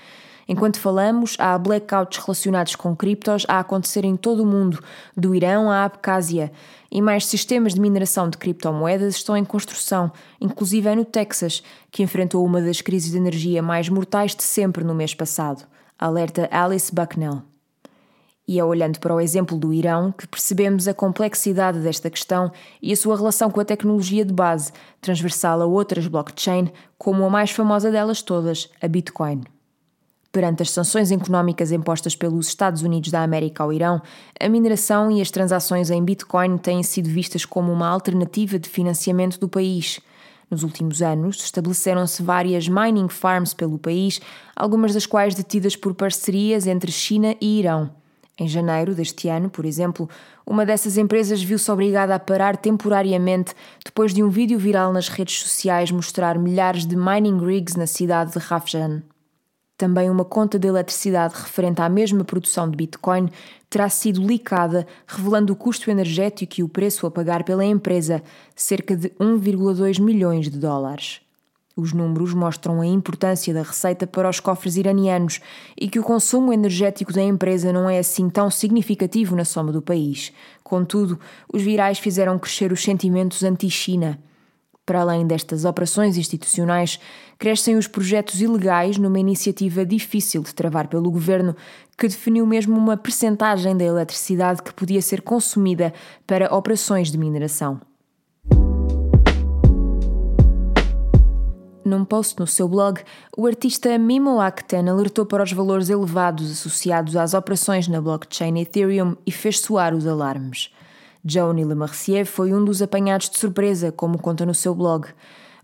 Enquanto 0.48 0.80
falamos, 0.80 1.36
há 1.38 1.56
blackouts 1.56 2.18
relacionados 2.18 2.74
com 2.74 2.94
criptos 2.96 3.46
a 3.48 3.60
acontecer 3.60 4.04
em 4.04 4.16
todo 4.16 4.42
o 4.42 4.46
mundo, 4.46 4.82
do 5.16 5.32
Irão 5.32 5.70
à 5.70 5.84
Abcásia, 5.84 6.50
e 6.90 7.00
mais 7.00 7.24
sistemas 7.24 7.72
de 7.72 7.80
mineração 7.80 8.28
de 8.28 8.36
criptomoedas 8.36 9.14
estão 9.14 9.36
em 9.36 9.44
construção, 9.44 10.10
inclusive 10.40 10.92
no 10.96 11.04
Texas, 11.04 11.62
que 11.90 12.02
enfrentou 12.02 12.44
uma 12.44 12.60
das 12.60 12.80
crises 12.80 13.12
de 13.12 13.16
energia 13.16 13.62
mais 13.62 13.88
mortais 13.88 14.34
de 14.34 14.42
sempre 14.42 14.82
no 14.82 14.94
mês 14.94 15.14
passado. 15.14 15.64
Alerta 15.96 16.48
Alice 16.50 16.92
Bucknell. 16.92 17.53
E 18.46 18.58
é 18.58 18.64
olhando 18.64 19.00
para 19.00 19.14
o 19.14 19.20
exemplo 19.20 19.56
do 19.56 19.72
Irão 19.72 20.12
que 20.12 20.28
percebemos 20.28 20.86
a 20.86 20.92
complexidade 20.92 21.78
desta 21.78 22.10
questão 22.10 22.52
e 22.82 22.92
a 22.92 22.96
sua 22.96 23.16
relação 23.16 23.50
com 23.50 23.58
a 23.58 23.64
tecnologia 23.64 24.24
de 24.24 24.34
base, 24.34 24.70
transversal 25.00 25.62
a 25.62 25.66
outras 25.66 26.06
blockchain, 26.06 26.70
como 26.98 27.24
a 27.24 27.30
mais 27.30 27.50
famosa 27.50 27.90
delas 27.90 28.20
todas, 28.20 28.68
a 28.82 28.86
Bitcoin. 28.86 29.44
Perante 30.30 30.62
as 30.62 30.70
sanções 30.70 31.10
económicas 31.10 31.72
impostas 31.72 32.14
pelos 32.14 32.48
Estados 32.48 32.82
Unidos 32.82 33.10
da 33.10 33.22
América 33.22 33.62
ao 33.62 33.72
Irão, 33.72 34.02
a 34.38 34.48
mineração 34.48 35.10
e 35.10 35.22
as 35.22 35.30
transações 35.30 35.90
em 35.90 36.04
Bitcoin 36.04 36.58
têm 36.58 36.82
sido 36.82 37.08
vistas 37.08 37.46
como 37.46 37.72
uma 37.72 37.88
alternativa 37.88 38.58
de 38.58 38.68
financiamento 38.68 39.38
do 39.38 39.48
país. 39.48 40.00
Nos 40.50 40.62
últimos 40.62 41.00
anos, 41.00 41.36
estabeleceram-se 41.36 42.22
várias 42.22 42.68
mining 42.68 43.08
farms 43.08 43.54
pelo 43.54 43.78
país, 43.78 44.20
algumas 44.54 44.92
das 44.92 45.06
quais 45.06 45.34
detidas 45.34 45.76
por 45.76 45.94
parcerias 45.94 46.66
entre 46.66 46.92
China 46.92 47.34
e 47.40 47.60
Irão. 47.60 48.03
Em 48.36 48.48
janeiro 48.48 48.94
deste 48.94 49.28
ano, 49.28 49.48
por 49.48 49.64
exemplo, 49.64 50.08
uma 50.44 50.66
dessas 50.66 50.96
empresas 50.96 51.40
viu-se 51.40 51.70
obrigada 51.70 52.16
a 52.16 52.18
parar 52.18 52.56
temporariamente 52.56 53.54
depois 53.84 54.12
de 54.12 54.24
um 54.24 54.28
vídeo 54.28 54.58
viral 54.58 54.92
nas 54.92 55.08
redes 55.08 55.38
sociais 55.40 55.92
mostrar 55.92 56.36
milhares 56.36 56.84
de 56.84 56.96
mining 56.96 57.38
rigs 57.38 57.76
na 57.76 57.86
cidade 57.86 58.32
de 58.32 58.40
Rafjan. 58.40 59.02
Também 59.76 60.10
uma 60.10 60.24
conta 60.24 60.58
de 60.58 60.66
eletricidade 60.66 61.34
referente 61.34 61.80
à 61.80 61.88
mesma 61.88 62.24
produção 62.24 62.68
de 62.68 62.76
Bitcoin 62.76 63.28
terá 63.70 63.88
sido 63.88 64.20
licada, 64.20 64.86
revelando 65.06 65.52
o 65.52 65.56
custo 65.56 65.90
energético 65.90 66.54
e 66.58 66.62
o 66.62 66.68
preço 66.68 67.06
a 67.06 67.10
pagar 67.10 67.44
pela 67.44 67.64
empresa, 67.64 68.22
cerca 68.54 68.96
de 68.96 69.10
1,2 69.10 70.00
milhões 70.00 70.48
de 70.48 70.58
dólares. 70.58 71.23
Os 71.76 71.92
números 71.92 72.32
mostram 72.32 72.80
a 72.80 72.86
importância 72.86 73.52
da 73.52 73.62
receita 73.62 74.06
para 74.06 74.30
os 74.30 74.38
cofres 74.38 74.76
iranianos 74.76 75.40
e 75.76 75.88
que 75.88 75.98
o 75.98 76.04
consumo 76.04 76.52
energético 76.52 77.12
da 77.12 77.20
empresa 77.20 77.72
não 77.72 77.90
é 77.90 77.98
assim 77.98 78.30
tão 78.30 78.48
significativo 78.48 79.34
na 79.34 79.44
soma 79.44 79.72
do 79.72 79.82
país. 79.82 80.32
Contudo, 80.62 81.18
os 81.52 81.62
virais 81.62 81.98
fizeram 81.98 82.38
crescer 82.38 82.70
os 82.70 82.80
sentimentos 82.80 83.42
anti-China. 83.42 84.20
Para 84.86 85.00
além 85.00 85.26
destas 85.26 85.64
operações 85.64 86.16
institucionais, 86.16 87.00
crescem 87.38 87.76
os 87.76 87.88
projetos 87.88 88.40
ilegais 88.40 88.96
numa 88.96 89.18
iniciativa 89.18 89.84
difícil 89.84 90.42
de 90.42 90.54
travar 90.54 90.86
pelo 90.86 91.10
governo, 91.10 91.56
que 91.98 92.06
definiu 92.06 92.46
mesmo 92.46 92.76
uma 92.76 92.96
percentagem 92.96 93.76
da 93.76 93.84
eletricidade 93.84 94.62
que 94.62 94.72
podia 94.72 95.02
ser 95.02 95.22
consumida 95.22 95.92
para 96.24 96.54
operações 96.54 97.10
de 97.10 97.18
mineração. 97.18 97.80
Num 101.84 102.02
post 102.02 102.40
no 102.40 102.46
seu 102.46 102.66
blog, 102.66 103.02
o 103.36 103.46
artista 103.46 103.98
Mimo 103.98 104.40
Akten 104.40 104.88
alertou 104.88 105.26
para 105.26 105.42
os 105.42 105.52
valores 105.52 105.90
elevados 105.90 106.50
associados 106.50 107.14
às 107.14 107.34
operações 107.34 107.86
na 107.88 108.00
blockchain 108.00 108.58
Ethereum 108.58 109.14
e 109.26 109.30
fez 109.30 109.60
soar 109.60 109.94
os 109.94 110.06
alarmes. 110.06 110.70
Johnny 111.22 111.62
Lemercier 111.62 112.24
foi 112.24 112.54
um 112.54 112.64
dos 112.64 112.80
apanhados 112.80 113.28
de 113.28 113.38
surpresa, 113.38 113.92
como 113.92 114.16
conta 114.16 114.46
no 114.46 114.54
seu 114.54 114.74
blog. 114.74 115.08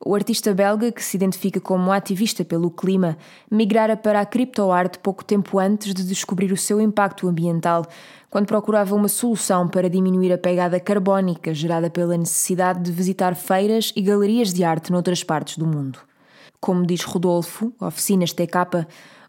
O 0.05 0.15
artista 0.15 0.53
belga, 0.53 0.93
que 0.93 1.03
se 1.03 1.17
identifica 1.17 1.59
como 1.59 1.91
ativista 1.91 2.45
pelo 2.45 2.71
clima, 2.71 3.17
migrara 3.50 3.97
para 3.97 4.21
a 4.21 4.27
criptoarte 4.27 4.99
pouco 4.99 5.25
tempo 5.25 5.59
antes 5.59 5.95
de 5.95 6.05
descobrir 6.05 6.53
o 6.53 6.57
seu 6.57 6.83
impacto 6.83 7.29
ambiental, 7.29 7.87
quando 8.29 8.47
procurava 8.47 8.95
uma 8.95 9.09
solução 9.09 9.69
para 9.69 9.89
diminuir 9.89 10.35
a 10.35 10.39
pegada 10.39 10.79
carbónica 10.79 11.55
gerada 11.55 11.89
pela 11.89 12.17
necessidade 12.17 12.81
de 12.83 12.93
visitar 12.93 13.35
feiras 13.35 13.91
e 13.97 14.03
galerias 14.03 14.53
de 14.53 14.65
arte 14.65 14.93
noutras 14.93 15.25
partes 15.25 15.57
do 15.57 15.67
mundo. 15.67 16.10
Como 16.61 16.85
diz 16.85 17.02
Rodolfo, 17.02 17.73
oficinas 17.81 18.33
TK, 18.33 18.87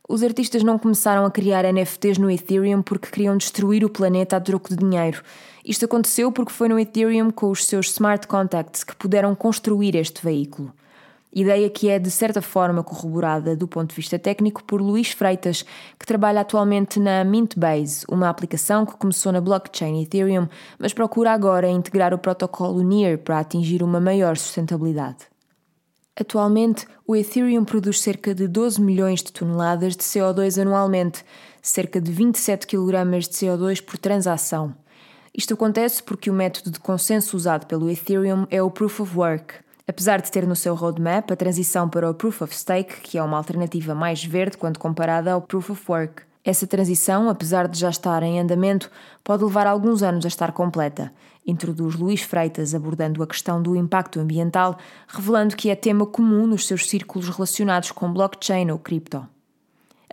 os 0.10 0.22
artistas 0.22 0.62
não 0.62 0.78
começaram 0.78 1.26
a 1.26 1.32
criar 1.32 1.64
NFTs 1.64 2.18
no 2.18 2.30
Ethereum 2.30 2.82
porque 2.82 3.10
queriam 3.10 3.38
destruir 3.38 3.86
o 3.86 3.90
planeta 3.90 4.36
a 4.36 4.42
troco 4.42 4.70
de 4.70 4.76
dinheiro. 4.76 5.24
Isto 5.64 5.86
aconteceu 5.86 6.30
porque 6.34 6.52
foi 6.52 6.68
no 6.68 6.78
Ethereum 6.78 7.32
com 7.32 7.50
os 7.50 7.66
seus 7.66 7.90
smart 7.92 8.28
contracts 8.28 8.84
que 8.84 8.94
puderam 8.94 9.34
construir 9.34 9.96
este 9.96 10.22
veículo. 10.22 10.74
Ideia 11.34 11.70
que 11.70 11.90
é, 11.90 11.98
de 11.98 12.12
certa 12.12 12.42
forma, 12.42 12.84
corroborada 12.84 13.56
do 13.56 13.66
ponto 13.66 13.92
de 13.92 13.96
vista 13.96 14.20
técnico 14.20 14.62
por 14.66 14.82
Luís 14.82 15.12
Freitas, 15.12 15.64
que 15.98 16.06
trabalha 16.06 16.42
atualmente 16.42 17.00
na 17.00 17.24
Mintbase, 17.24 18.04
uma 18.10 18.28
aplicação 18.28 18.86
que 18.86 18.98
começou 18.98 19.32
na 19.32 19.40
blockchain 19.40 20.02
Ethereum, 20.04 20.50
mas 20.78 20.92
procura 20.92 21.32
agora 21.32 21.70
integrar 21.70 22.14
o 22.14 22.18
protocolo 22.18 22.84
NEAR 22.84 23.18
para 23.18 23.40
atingir 23.40 23.82
uma 23.82 24.02
maior 24.02 24.36
sustentabilidade. 24.36 25.31
Atualmente, 26.20 26.86
o 27.08 27.15
Ethereum 27.15 27.63
produz 27.63 28.01
cerca 28.01 28.36
de 28.36 28.48
12 28.48 28.82
milhões 28.82 29.24
de 29.24 29.32
toneladas 29.32 29.96
de 29.96 30.03
CO2 30.03 30.62
anualmente, 30.62 31.24
cerca 31.62 32.01
de 32.01 32.12
27 32.12 32.68
kg 32.68 33.20
de 33.20 33.30
CO2 33.30 33.82
por 33.82 33.98
transação. 33.98 34.75
Isto 35.34 35.53
acontece 35.53 36.03
porque 36.03 36.30
o 36.30 36.34
método 36.34 36.72
de 36.72 36.80
consenso 36.80 37.38
usado 37.38 37.65
pelo 37.65 37.89
Ethereum 37.89 38.46
é 38.50 38.62
o 38.62 38.70
Proof 38.70 39.00
of 39.00 39.18
Work. 39.18 39.56
Apesar 39.88 40.22
de 40.22 40.30
ter 40.30 40.46
no 40.46 40.56
seu 40.56 40.75
roadmap 40.75 41.32
a 41.32 41.36
transição 41.36 41.89
para 41.89 42.10
o 42.10 42.13
Proof 42.13 42.41
of 42.41 42.56
Stake, 42.56 43.00
que 43.01 43.18
é 43.18 43.24
uma 43.24 43.38
alternativa 43.38 43.96
mais 43.96 44.24
verde 44.24 44.58
quando 44.58 44.77
comparada 44.77 45.32
ao 45.32 45.41
Proof 45.41 45.70
of 45.70 45.84
Work. 45.89 46.24
Essa 46.44 46.66
transição, 46.66 47.30
apesar 47.30 47.68
de 47.68 47.78
já 47.78 47.90
estar 47.90 48.24
em 48.24 48.40
andamento, 48.40 48.90
pode 49.24 49.44
levar 49.44 49.68
alguns 49.68 50.02
anos 50.02 50.26
a 50.26 50.28
estar 50.28 50.52
completa, 50.52 51.14
introduz 51.46 51.96
Luís 51.96 52.22
Freitas 52.22 52.74
abordando 52.74 53.22
a 53.22 53.28
questão 53.28 53.62
do 53.62 53.76
impacto 53.76 54.20
ambiental, 54.20 54.78
revelando 55.08 55.56
que 55.56 55.70
é 55.70 55.76
tema 55.76 56.06
comum 56.06 56.48
nos 56.48 56.66
seus 56.66 56.90
círculos 56.90 57.30
relacionados 57.30 57.92
com 57.92 58.12
blockchain 58.12 58.72
ou 58.72 58.80
cripto. 58.80 59.28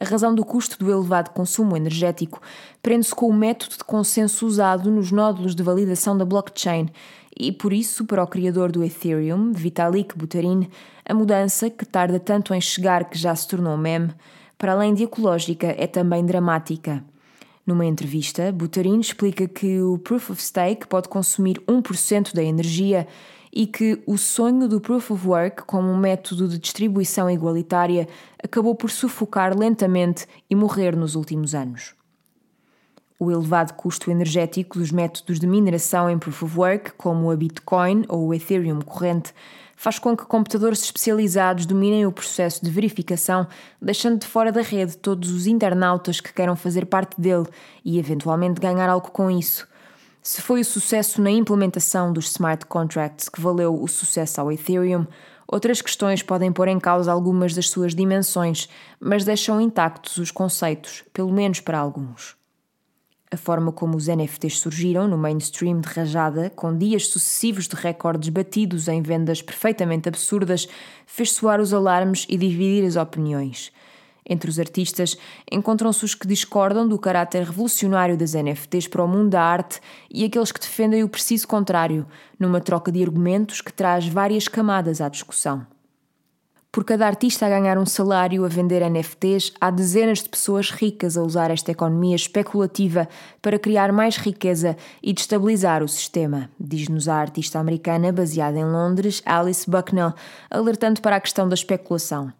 A 0.00 0.04
razão 0.04 0.34
do 0.34 0.44
custo 0.44 0.78
do 0.78 0.92
elevado 0.92 1.30
consumo 1.30 1.76
energético 1.76 2.40
prende-se 2.82 3.14
com 3.14 3.26
o 3.26 3.32
método 3.32 3.76
de 3.78 3.84
consenso 3.84 4.46
usado 4.46 4.90
nos 4.90 5.10
nódulos 5.10 5.54
de 5.54 5.62
validação 5.62 6.16
da 6.16 6.24
blockchain 6.24 6.88
e, 7.36 7.50
por 7.50 7.72
isso, 7.72 8.04
para 8.04 8.22
o 8.22 8.26
criador 8.26 8.70
do 8.70 8.84
Ethereum, 8.84 9.52
Vitalik 9.52 10.16
Buterin, 10.16 10.68
a 11.04 11.14
mudança, 11.14 11.68
que 11.70 11.86
tarda 11.86 12.20
tanto 12.20 12.54
em 12.54 12.60
chegar 12.60 13.08
que 13.10 13.18
já 13.18 13.34
se 13.34 13.48
tornou 13.48 13.76
meme, 13.76 14.14
para 14.58 14.72
além 14.72 14.92
de 14.92 15.04
ecológica, 15.04 15.74
é 15.78 15.86
também 15.86 16.26
dramática. 16.26 17.04
Numa 17.64 17.86
entrevista, 17.86 18.50
Buterin 18.50 18.98
explica 18.98 19.46
que 19.46 19.80
o 19.80 19.98
Proof 19.98 20.30
of 20.30 20.42
Stake 20.42 20.86
pode 20.86 21.08
consumir 21.08 21.60
1% 21.68 22.34
da 22.34 22.42
energia 22.42 23.06
e 23.52 23.66
que 23.66 24.02
o 24.06 24.18
sonho 24.18 24.68
do 24.68 24.80
Proof 24.80 25.10
of 25.10 25.28
Work 25.28 25.62
como 25.64 25.88
um 25.88 25.96
método 25.96 26.48
de 26.48 26.58
distribuição 26.58 27.30
igualitária 27.30 28.08
acabou 28.42 28.74
por 28.74 28.90
sufocar 28.90 29.56
lentamente 29.56 30.26
e 30.50 30.54
morrer 30.54 30.96
nos 30.96 31.14
últimos 31.14 31.54
anos. 31.54 31.94
O 33.20 33.30
elevado 33.30 33.74
custo 33.74 34.10
energético 34.10 34.78
dos 34.78 34.92
métodos 34.92 35.38
de 35.40 35.46
mineração 35.46 36.08
em 36.08 36.18
Proof 36.18 36.44
of 36.44 36.58
Work, 36.58 36.92
como 36.92 37.30
a 37.30 37.36
Bitcoin 37.36 38.04
ou 38.08 38.28
o 38.28 38.34
Ethereum 38.34 38.80
corrente, 38.80 39.34
faz 39.78 39.96
com 39.96 40.16
que 40.16 40.26
computadores 40.26 40.82
especializados 40.82 41.64
dominem 41.64 42.04
o 42.04 42.10
processo 42.10 42.64
de 42.64 42.68
verificação, 42.68 43.46
deixando 43.80 44.18
de 44.18 44.26
fora 44.26 44.50
da 44.50 44.60
rede 44.60 44.98
todos 44.98 45.30
os 45.30 45.46
internautas 45.46 46.20
que 46.20 46.32
queiram 46.32 46.56
fazer 46.56 46.84
parte 46.86 47.18
dele 47.18 47.46
e 47.84 47.96
eventualmente 47.96 48.60
ganhar 48.60 48.90
algo 48.90 49.12
com 49.12 49.30
isso. 49.30 49.68
Se 50.20 50.42
foi 50.42 50.62
o 50.62 50.64
sucesso 50.64 51.22
na 51.22 51.30
implementação 51.30 52.12
dos 52.12 52.26
smart 52.32 52.66
contracts 52.66 53.28
que 53.28 53.40
valeu 53.40 53.80
o 53.80 53.86
sucesso 53.86 54.40
ao 54.40 54.50
Ethereum, 54.50 55.06
outras 55.46 55.80
questões 55.80 56.24
podem 56.24 56.50
pôr 56.50 56.66
em 56.66 56.80
causa 56.80 57.12
algumas 57.12 57.54
das 57.54 57.70
suas 57.70 57.94
dimensões, 57.94 58.68
mas 58.98 59.24
deixam 59.24 59.60
intactos 59.60 60.16
os 60.16 60.32
conceitos, 60.32 61.04
pelo 61.12 61.32
menos 61.32 61.60
para 61.60 61.78
alguns. 61.78 62.37
A 63.30 63.36
forma 63.36 63.70
como 63.70 63.94
os 63.94 64.06
NFTs 64.06 64.58
surgiram 64.58 65.06
no 65.06 65.18
mainstream 65.18 65.80
de 65.80 65.88
rajada, 65.88 66.48
com 66.48 66.74
dias 66.74 67.08
sucessivos 67.08 67.68
de 67.68 67.76
recordes 67.76 68.30
batidos 68.30 68.88
em 68.88 69.02
vendas 69.02 69.42
perfeitamente 69.42 70.08
absurdas, 70.08 70.66
fez 71.04 71.32
soar 71.32 71.60
os 71.60 71.74
alarmes 71.74 72.24
e 72.26 72.38
dividir 72.38 72.86
as 72.86 72.96
opiniões. 72.96 73.70
Entre 74.24 74.48
os 74.48 74.58
artistas, 74.58 75.16
encontram-se 75.50 76.04
os 76.06 76.14
que 76.14 76.26
discordam 76.26 76.88
do 76.88 76.98
caráter 76.98 77.44
revolucionário 77.44 78.16
das 78.16 78.32
NFTs 78.32 78.88
para 78.88 79.04
o 79.04 79.08
mundo 79.08 79.30
da 79.30 79.42
arte 79.42 79.78
e 80.10 80.24
aqueles 80.24 80.50
que 80.50 80.60
defendem 80.60 81.04
o 81.04 81.08
preciso 81.08 81.46
contrário, 81.46 82.06
numa 82.38 82.60
troca 82.60 82.90
de 82.90 83.02
argumentos 83.02 83.60
que 83.60 83.72
traz 83.72 84.08
várias 84.08 84.48
camadas 84.48 85.02
à 85.02 85.08
discussão. 85.08 85.66
Por 86.70 86.84
cada 86.84 87.06
artista 87.06 87.46
a 87.46 87.48
ganhar 87.48 87.78
um 87.78 87.86
salário 87.86 88.44
a 88.44 88.48
vender 88.48 88.82
NFTs, 88.88 89.52
há 89.58 89.70
dezenas 89.70 90.22
de 90.22 90.28
pessoas 90.28 90.70
ricas 90.70 91.16
a 91.16 91.22
usar 91.22 91.50
esta 91.50 91.72
economia 91.72 92.14
especulativa 92.14 93.08
para 93.40 93.58
criar 93.58 93.90
mais 93.90 94.18
riqueza 94.18 94.76
e 95.02 95.14
destabilizar 95.14 95.82
o 95.82 95.88
sistema, 95.88 96.50
diz-nos 96.60 97.08
a 97.08 97.14
artista 97.14 97.58
americana 97.58 98.12
baseada 98.12 98.58
em 98.58 98.66
Londres, 98.66 99.22
Alice 99.24 99.68
Bucknell, 99.68 100.12
alertando 100.50 101.00
para 101.00 101.16
a 101.16 101.20
questão 101.20 101.48
da 101.48 101.54
especulação. 101.54 102.30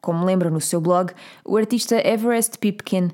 Como 0.00 0.24
lembra 0.24 0.50
no 0.50 0.60
seu 0.60 0.80
blog, 0.80 1.12
o 1.44 1.56
artista 1.56 1.96
Everest 2.04 2.58
Pipkin 2.58 3.12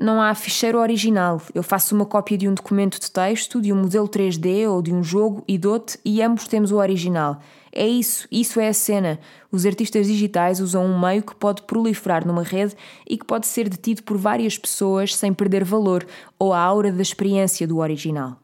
não 0.00 0.20
há 0.20 0.34
ficheiro 0.34 0.78
original. 0.78 1.40
Eu 1.54 1.62
faço 1.62 1.94
uma 1.94 2.04
cópia 2.04 2.36
de 2.36 2.48
um 2.48 2.54
documento 2.54 3.00
de 3.00 3.10
texto, 3.10 3.60
de 3.60 3.72
um 3.72 3.76
modelo 3.76 4.08
3D 4.08 4.68
ou 4.68 4.82
de 4.82 4.92
um 4.92 5.02
jogo 5.02 5.42
e 5.48 5.56
dou-te 5.56 5.98
e 6.04 6.22
ambos 6.22 6.46
temos 6.46 6.70
o 6.70 6.76
original. 6.76 7.40
É 7.72 7.86
isso, 7.86 8.26
isso 8.30 8.58
é 8.58 8.68
a 8.68 8.74
cena. 8.74 9.18
Os 9.50 9.66
artistas 9.66 10.06
digitais 10.06 10.60
usam 10.60 10.84
um 10.84 10.98
meio 10.98 11.22
que 11.22 11.34
pode 11.34 11.62
proliferar 11.62 12.26
numa 12.26 12.42
rede 12.42 12.74
e 13.06 13.18
que 13.18 13.24
pode 13.24 13.46
ser 13.46 13.68
detido 13.68 14.02
por 14.02 14.16
várias 14.16 14.56
pessoas 14.56 15.14
sem 15.14 15.32
perder 15.32 15.64
valor 15.64 16.06
ou 16.38 16.52
a 16.52 16.60
aura 16.60 16.90
da 16.90 17.02
experiência 17.02 17.66
do 17.66 17.78
original. 17.78 18.38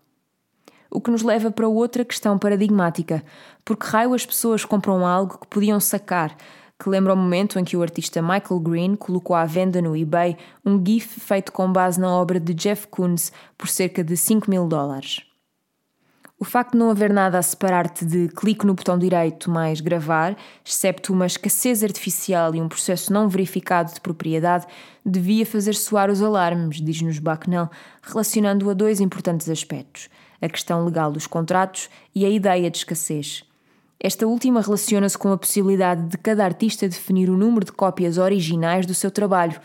O 0.91 1.01
que 1.01 1.11
nos 1.11 1.23
leva 1.23 1.51
para 1.51 1.67
outra 1.67 2.05
questão 2.05 2.39
paradigmática: 2.39 3.25
por 3.65 3.77
que 3.77 3.87
raio 3.87 4.13
as 4.13 4.27
pessoas 4.27 4.65
compram 4.65 5.07
algo 5.07 5.39
que 5.39 5.47
podiam 5.47 5.81
sacar? 5.81 6.37
Que 6.83 6.89
lembra 6.89 7.15
o 7.15 7.17
momento 7.17 7.61
em 7.61 7.65
que 7.65 7.77
o 7.77 7.83
artista 7.83 8.21
Michael 8.21 8.59
Green 8.59 8.97
colocou 8.97 9.37
à 9.37 9.45
venda 9.45 9.81
no 9.81 9.97
eBay 9.97 10.37
um 10.67 10.85
GIF 10.85 11.21
feito 11.21 11.53
com 11.53 11.73
base 11.73 12.01
na 12.01 12.11
obra 12.11 12.41
de 12.41 12.53
Jeff 12.53 12.89
Koons 12.89 13.31
por 13.57 13.69
cerca 13.69 14.03
de 14.03 14.17
5 14.17 14.51
mil 14.51 14.67
dólares. 14.67 15.21
O 16.41 16.45
facto 16.45 16.73
de 16.73 16.79
não 16.79 16.91
haver 16.91 17.13
nada 17.13 17.39
a 17.39 17.43
separar-te 17.43 18.05
de 18.05 18.27
clique 18.31 18.67
no 18.67 18.75
botão 18.75 18.99
direito 18.99 19.49
mais 19.49 19.81
gravar, 19.81 20.37
excepto 20.67 21.13
uma 21.13 21.25
escassez 21.25 21.85
artificial 21.85 22.53
e 22.53 22.61
um 22.61 22.69
processo 22.69 23.13
não 23.13 23.29
verificado 23.29 23.95
de 23.95 24.01
propriedade, 24.01 24.67
devia 25.07 25.47
fazer 25.47 25.77
soar 25.77 26.11
os 26.11 26.21
alarmes, 26.21 26.81
diz-nos 26.81 27.21
Bucknell, 27.21 27.71
relacionando 28.03 28.69
a 28.69 28.75
dois 28.75 28.99
importantes 28.99 29.49
aspectos: 29.49 30.09
a 30.41 30.49
questão 30.49 30.85
legal 30.85 31.13
dos 31.13 31.29
contratos 31.29 31.89
e 32.13 32.27
a 32.27 32.29
ideia 32.29 32.69
de 32.69 32.79
escassez. 32.79 33.45
Esta 34.05 34.27
última 34.27 34.61
relaciona-se 34.61 35.17
com 35.17 35.31
a 35.31 35.39
possibilidade 35.39 36.03
de 36.09 36.19
cada 36.19 36.45
artista 36.45 36.89
definir 36.89 37.31
o 37.31 37.37
número 37.37 37.65
de 37.65 37.71
cópias 37.71 38.19
originais 38.19 38.85
do 38.85 38.95
seu 38.95 39.13
trabalho 39.13 39.61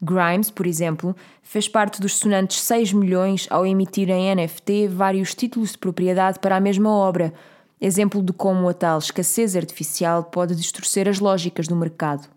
Grimes, 0.00 0.50
por 0.50 0.66
exemplo, 0.66 1.14
fez 1.42 1.68
parte 1.68 2.00
dos 2.00 2.16
sonantes 2.16 2.60
6 2.60 2.92
milhões 2.92 3.46
ao 3.50 3.66
emitir 3.66 4.10
em 4.10 4.34
NFT 4.34 4.88
vários 4.88 5.34
títulos 5.34 5.72
de 5.72 5.78
propriedade 5.78 6.38
para 6.38 6.56
a 6.56 6.60
mesma 6.60 6.90
obra, 6.90 7.32
exemplo 7.80 8.22
de 8.22 8.32
como 8.32 8.68
a 8.68 8.74
tal 8.74 8.98
escassez 8.98 9.56
artificial 9.56 10.24
pode 10.24 10.54
distorcer 10.54 11.08
as 11.08 11.20
lógicas 11.20 11.68
do 11.68 11.76
mercado. 11.76 12.28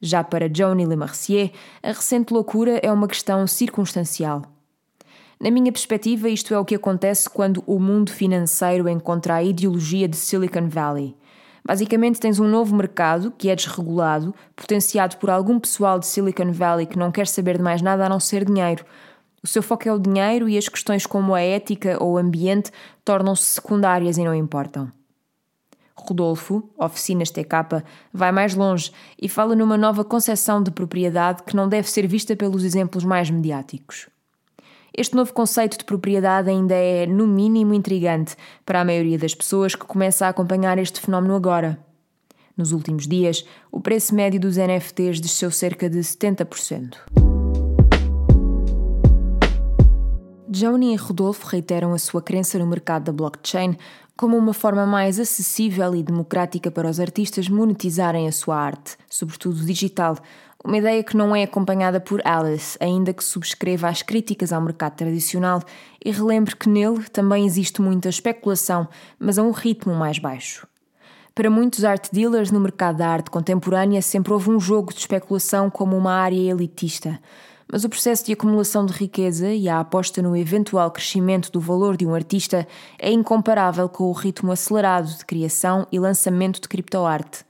Já 0.00 0.22
para 0.22 0.48
Johnny 0.48 0.86
Lemercier, 0.86 1.52
a 1.82 1.88
recente 1.88 2.32
loucura 2.32 2.78
é 2.82 2.90
uma 2.90 3.08
questão 3.08 3.46
circunstancial. 3.46 4.57
Na 5.40 5.50
minha 5.50 5.70
perspectiva, 5.70 6.28
isto 6.28 6.52
é 6.52 6.58
o 6.58 6.64
que 6.64 6.74
acontece 6.74 7.28
quando 7.30 7.62
o 7.66 7.78
mundo 7.78 8.10
financeiro 8.10 8.88
encontra 8.88 9.36
a 9.36 9.42
ideologia 9.42 10.08
de 10.08 10.16
Silicon 10.16 10.68
Valley– 10.68 11.16
Basicamente, 11.68 12.18
tens 12.18 12.40
um 12.40 12.48
novo 12.48 12.74
mercado 12.74 13.30
que 13.36 13.50
é 13.50 13.54
desregulado, 13.54 14.34
potenciado 14.56 15.18
por 15.18 15.28
algum 15.28 15.60
pessoal 15.60 15.98
de 15.98 16.06
Silicon 16.06 16.50
Valley 16.50 16.86
que 16.86 16.98
não 16.98 17.12
quer 17.12 17.26
saber 17.26 17.58
de 17.58 17.62
mais 17.62 17.82
nada 17.82 18.06
a 18.06 18.08
não 18.08 18.18
ser 18.18 18.42
dinheiro. 18.42 18.86
O 19.42 19.46
seu 19.46 19.62
foco 19.62 19.86
é 19.86 19.92
o 19.92 19.98
dinheiro 19.98 20.48
e 20.48 20.56
as 20.56 20.66
questões 20.66 21.04
como 21.04 21.34
a 21.34 21.42
ética 21.42 22.02
ou 22.02 22.14
o 22.14 22.16
ambiente 22.16 22.70
tornam-se 23.04 23.44
secundárias 23.44 24.16
e 24.16 24.24
não 24.24 24.34
importam. 24.34 24.90
Rodolfo, 25.94 26.70
Oficinas 26.78 27.30
TK, 27.30 27.84
vai 28.14 28.32
mais 28.32 28.54
longe 28.54 28.90
e 29.20 29.28
fala 29.28 29.54
numa 29.54 29.76
nova 29.76 30.02
concepção 30.02 30.62
de 30.62 30.70
propriedade 30.70 31.42
que 31.42 31.54
não 31.54 31.68
deve 31.68 31.90
ser 31.90 32.06
vista 32.06 32.34
pelos 32.34 32.64
exemplos 32.64 33.04
mais 33.04 33.28
mediáticos. 33.28 34.08
Este 34.96 35.14
novo 35.14 35.32
conceito 35.32 35.78
de 35.78 35.84
propriedade 35.84 36.50
ainda 36.50 36.74
é, 36.74 37.06
no 37.06 37.26
mínimo, 37.26 37.74
intrigante 37.74 38.36
para 38.64 38.80
a 38.80 38.84
maioria 38.84 39.18
das 39.18 39.34
pessoas 39.34 39.74
que 39.74 39.84
começa 39.84 40.26
a 40.26 40.30
acompanhar 40.30 40.78
este 40.78 41.00
fenómeno 41.00 41.34
agora. 41.34 41.78
Nos 42.56 42.72
últimos 42.72 43.06
dias, 43.06 43.44
o 43.70 43.80
preço 43.80 44.14
médio 44.14 44.40
dos 44.40 44.56
NFTs 44.56 45.20
desceu 45.20 45.50
cerca 45.50 45.88
de 45.88 45.98
70%. 45.98 46.96
Joni 50.50 50.94
e 50.94 50.96
Rodolfo 50.96 51.46
reiteram 51.46 51.92
a 51.92 51.98
sua 51.98 52.22
crença 52.22 52.58
no 52.58 52.66
mercado 52.66 53.04
da 53.04 53.12
blockchain 53.12 53.76
como 54.16 54.36
uma 54.36 54.52
forma 54.52 54.84
mais 54.84 55.20
acessível 55.20 55.94
e 55.94 56.02
democrática 56.02 56.72
para 56.72 56.90
os 56.90 56.98
artistas 56.98 57.48
monetizarem 57.48 58.26
a 58.26 58.32
sua 58.32 58.56
arte, 58.56 58.96
sobretudo 59.08 59.64
digital, 59.64 60.16
uma 60.64 60.78
ideia 60.78 61.02
que 61.02 61.16
não 61.16 61.34
é 61.34 61.44
acompanhada 61.44 62.00
por 62.00 62.20
Alice, 62.26 62.76
ainda 62.80 63.12
que 63.12 63.22
subscreva 63.22 63.88
as 63.88 64.02
críticas 64.02 64.52
ao 64.52 64.60
mercado 64.60 64.96
tradicional 64.96 65.62
e 66.04 66.10
relembre 66.10 66.56
que 66.56 66.68
nele 66.68 67.04
também 67.10 67.46
existe 67.46 67.80
muita 67.80 68.08
especulação, 68.08 68.88
mas 69.18 69.38
a 69.38 69.42
um 69.42 69.50
ritmo 69.50 69.94
mais 69.94 70.18
baixo. 70.18 70.66
Para 71.34 71.48
muitos 71.48 71.84
art 71.84 72.08
dealers 72.12 72.50
no 72.50 72.58
mercado 72.58 72.98
da 72.98 73.08
arte 73.08 73.30
contemporânea, 73.30 74.02
sempre 74.02 74.32
houve 74.32 74.50
um 74.50 74.58
jogo 74.58 74.92
de 74.92 74.98
especulação 74.98 75.70
como 75.70 75.96
uma 75.96 76.12
área 76.12 76.50
elitista 76.50 77.20
mas 77.70 77.84
o 77.84 77.88
processo 77.88 78.24
de 78.24 78.32
acumulação 78.32 78.86
de 78.86 78.94
riqueza 78.94 79.52
e 79.52 79.68
a 79.68 79.80
aposta 79.80 80.22
no 80.22 80.34
eventual 80.34 80.90
crescimento 80.90 81.52
do 81.52 81.60
valor 81.60 81.96
de 81.96 82.06
um 82.06 82.14
artista 82.14 82.66
é 82.98 83.10
incomparável 83.10 83.88
com 83.88 84.04
o 84.04 84.12
ritmo 84.12 84.50
acelerado 84.50 85.08
de 85.08 85.24
criação 85.24 85.86
e 85.92 85.98
lançamento 85.98 86.62
de 86.62 86.68
criptoarte. 86.68 87.44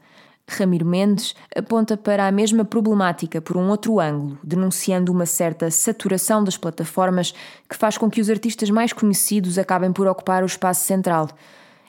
Ramiro 0.48 0.86
Mendes 0.86 1.34
aponta 1.54 1.94
para 1.94 2.26
a 2.26 2.32
mesma 2.32 2.64
problemática 2.64 3.38
por 3.40 3.56
um 3.58 3.68
outro 3.68 4.00
ângulo, 4.00 4.38
denunciando 4.42 5.12
uma 5.12 5.26
certa 5.26 5.70
saturação 5.70 6.42
das 6.42 6.56
plataformas 6.56 7.34
que 7.68 7.76
faz 7.76 7.98
com 7.98 8.10
que 8.10 8.20
os 8.20 8.30
artistas 8.30 8.70
mais 8.70 8.92
conhecidos 8.92 9.58
acabem 9.58 9.92
por 9.92 10.06
ocupar 10.06 10.42
o 10.42 10.46
espaço 10.46 10.86
central. 10.86 11.28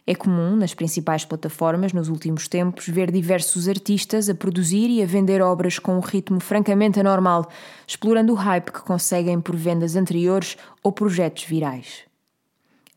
É 0.06 0.14
comum, 0.14 0.56
nas 0.56 0.74
principais 0.74 1.24
plataformas, 1.24 1.94
nos 1.94 2.10
últimos 2.10 2.48
tempos, 2.48 2.88
ver 2.88 3.12
diversos 3.12 3.70
artistas 3.70 4.28
a 4.28 4.36
produzir 4.36 4.90
e 4.90 5.02
a 5.02 5.06
vender 5.06 5.42
obras 5.42 5.80
com 5.80 5.96
um 5.96 6.02
ritmo 6.02 6.40
francamente 6.42 7.00
anormal, 7.00 7.48
explorando 7.88 8.34
o 8.34 8.36
hype 8.36 8.72
que 8.72 8.82
conseguem 8.82 9.40
por 9.40 9.56
vendas 9.56 9.96
anteriores 9.96 10.58
ou 10.84 10.92
projetos 10.92 11.46
virais. 11.46 12.09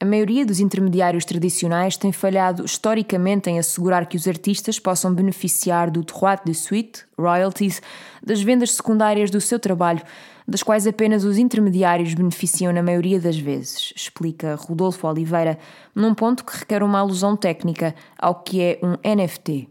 A 0.03 0.05
maioria 0.05 0.45
dos 0.45 0.59
intermediários 0.59 1.25
tradicionais 1.25 1.97
tem 1.97 2.11
falhado 2.11 2.65
historicamente 2.65 3.49
em 3.49 3.61
assegurar 3.61 4.07
que 4.07 4.17
os 4.17 4.27
artistas 4.27 4.77
possam 4.81 5.15
beneficiar 5.15 5.93
do 5.93 6.03
droit 6.03 6.45
de 6.45 6.53
suite, 6.55 7.05
royalties, 7.17 7.81
das 8.21 8.43
vendas 8.43 8.73
secundárias 8.73 9.31
do 9.31 9.41
seu 9.41 9.61
trabalho, 9.61 10.03
das 10.45 10.61
quais 10.61 10.89
apenas 10.89 11.23
os 11.23 11.39
intermediários 11.39 12.15
beneficiam 12.15 12.73
na 12.73 12.83
maioria 12.83 13.21
das 13.21 13.39
vezes, 13.39 13.93
explica 13.95 14.57
Rodolfo 14.57 15.07
Oliveira, 15.07 15.57
num 15.95 16.17
ponto 16.17 16.45
que 16.45 16.59
requer 16.59 16.83
uma 16.83 16.99
alusão 16.99 17.37
técnica 17.37 17.95
ao 18.19 18.43
que 18.43 18.61
é 18.61 18.81
um 18.83 18.97
NFT. 19.09 19.69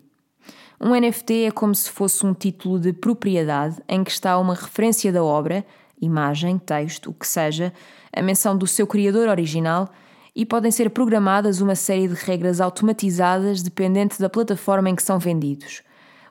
Um 0.79 0.97
NFT 0.97 1.47
é 1.47 1.51
como 1.51 1.75
se 1.75 1.89
fosse 1.91 2.25
um 2.25 2.33
título 2.33 2.79
de 2.79 2.93
propriedade 2.93 3.81
em 3.85 4.01
que 4.01 4.11
está 4.11 4.37
uma 4.39 4.55
referência 4.55 5.11
da 5.11 5.21
obra, 5.21 5.65
imagem, 6.01 6.57
texto, 6.57 7.09
o 7.09 7.13
que 7.13 7.27
seja, 7.27 7.73
a 8.13 8.21
menção 8.21 8.57
do 8.57 8.65
seu 8.65 8.87
criador 8.87 9.27
original 9.27 9.91
e 10.35 10.45
podem 10.45 10.71
ser 10.71 10.89
programadas 10.89 11.61
uma 11.61 11.75
série 11.75 12.07
de 12.07 12.13
regras 12.13 12.61
automatizadas 12.61 13.61
dependente 13.61 14.19
da 14.19 14.29
plataforma 14.29 14.89
em 14.89 14.95
que 14.95 15.03
são 15.03 15.19
vendidos. 15.19 15.81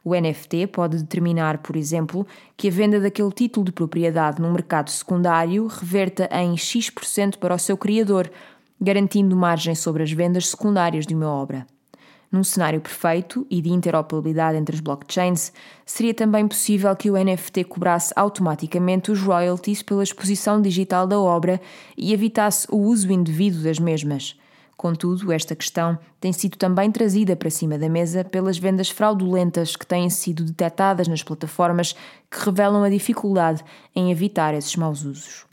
O 0.03 0.15
NFT 0.15 0.69
pode 0.69 0.97
determinar, 0.97 1.59
por 1.59 1.77
exemplo, 1.77 2.27
que 2.57 2.69
a 2.69 2.71
venda 2.71 2.99
daquele 2.99 3.31
título 3.31 3.67
de 3.67 3.73
propriedade 3.73 4.41
no 4.41 4.51
mercado 4.51 4.89
secundário 4.91 5.67
reverta 5.67 6.29
em 6.33 6.57
X% 6.57 7.39
para 7.39 7.55
o 7.55 7.59
seu 7.59 7.77
criador, 7.77 8.31
garantindo 8.81 9.37
margem 9.37 9.75
sobre 9.75 10.03
as 10.03 10.11
vendas 10.11 10.49
secundárias 10.49 11.07
de 11.07 11.15
uma 11.15 11.31
obra. 11.31 11.67
Num 12.31 12.45
cenário 12.45 12.81
perfeito 12.81 13.45
e 13.51 13.61
de 13.61 13.71
interoperabilidade 13.71 14.57
entre 14.57 14.77
as 14.77 14.81
blockchains, 14.81 15.53
seria 15.85 16.15
também 16.15 16.47
possível 16.47 16.95
que 16.95 17.11
o 17.11 17.17
NFT 17.17 17.65
cobrasse 17.65 18.13
automaticamente 18.15 19.11
os 19.11 19.21
royalties 19.21 19.83
pela 19.83 20.05
exposição 20.05 20.63
digital 20.63 21.09
da 21.09 21.19
obra 21.19 21.61
e 21.97 22.13
evitasse 22.13 22.69
o 22.71 22.77
uso 22.77 23.11
indevido 23.13 23.61
das 23.65 23.81
mesmas. 23.81 24.39
Contudo, 24.77 25.33
esta 25.33 25.57
questão 25.57 25.99
tem 26.21 26.33
sido 26.33 26.57
também 26.57 26.91
trazida 26.91 27.35
para 27.35 27.51
cima 27.51 27.77
da 27.77 27.89
mesa 27.89 28.25
pelas 28.25 28.57
vendas 28.57 28.89
fraudulentas 28.89 29.75
que 29.75 29.85
têm 29.85 30.09
sido 30.09 30.45
detectadas 30.45 31.09
nas 31.09 31.23
plataformas 31.23 31.95
que 32.31 32.45
revelam 32.45 32.85
a 32.85 32.89
dificuldade 32.89 33.63
em 33.95 34.11
evitar 34.13 34.55
esses 34.55 34.77
maus 34.77 35.05
usos. 35.05 35.50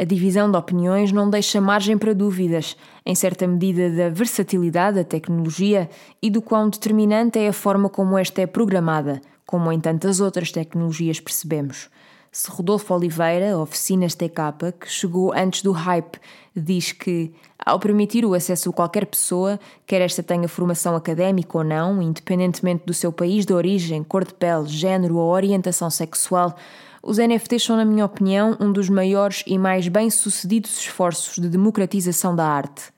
A 0.00 0.04
divisão 0.04 0.50
de 0.50 0.56
opiniões 0.56 1.12
não 1.12 1.28
deixa 1.28 1.60
margem 1.60 1.98
para 1.98 2.14
dúvidas, 2.14 2.74
em 3.04 3.14
certa 3.14 3.46
medida, 3.46 3.90
da 3.90 4.08
versatilidade 4.08 4.96
da 4.96 5.04
tecnologia 5.04 5.90
e 6.22 6.30
do 6.30 6.40
quão 6.40 6.70
determinante 6.70 7.38
é 7.38 7.48
a 7.48 7.52
forma 7.52 7.90
como 7.90 8.16
esta 8.16 8.40
é 8.40 8.46
programada, 8.46 9.20
como 9.44 9.70
em 9.70 9.78
tantas 9.78 10.18
outras 10.18 10.50
tecnologias 10.50 11.20
percebemos. 11.20 11.90
Se 12.32 12.50
Rodolfo 12.50 12.94
Oliveira, 12.94 13.58
Oficinas 13.58 14.14
TK, 14.14 14.72
que 14.80 14.90
chegou 14.90 15.34
antes 15.34 15.60
do 15.60 15.72
hype, 15.72 16.18
diz 16.56 16.92
que, 16.92 17.34
ao 17.62 17.78
permitir 17.78 18.24
o 18.24 18.32
acesso 18.32 18.70
a 18.70 18.72
qualquer 18.72 19.04
pessoa, 19.04 19.60
quer 19.86 20.00
esta 20.00 20.22
tenha 20.22 20.48
formação 20.48 20.96
académica 20.96 21.58
ou 21.58 21.64
não, 21.64 22.00
independentemente 22.00 22.86
do 22.86 22.94
seu 22.94 23.12
país 23.12 23.44
de 23.44 23.52
origem, 23.52 24.02
cor 24.02 24.24
de 24.24 24.32
pele, 24.32 24.66
género 24.66 25.16
ou 25.16 25.30
orientação 25.30 25.90
sexual, 25.90 26.56
os 27.02 27.16
NFTs 27.16 27.62
são, 27.62 27.76
na 27.76 27.84
minha 27.84 28.04
opinião, 28.04 28.56
um 28.60 28.70
dos 28.70 28.90
maiores 28.90 29.42
e 29.46 29.56
mais 29.56 29.88
bem-sucedidos 29.88 30.78
esforços 30.78 31.36
de 31.36 31.48
democratização 31.48 32.36
da 32.36 32.46
arte. 32.46 32.92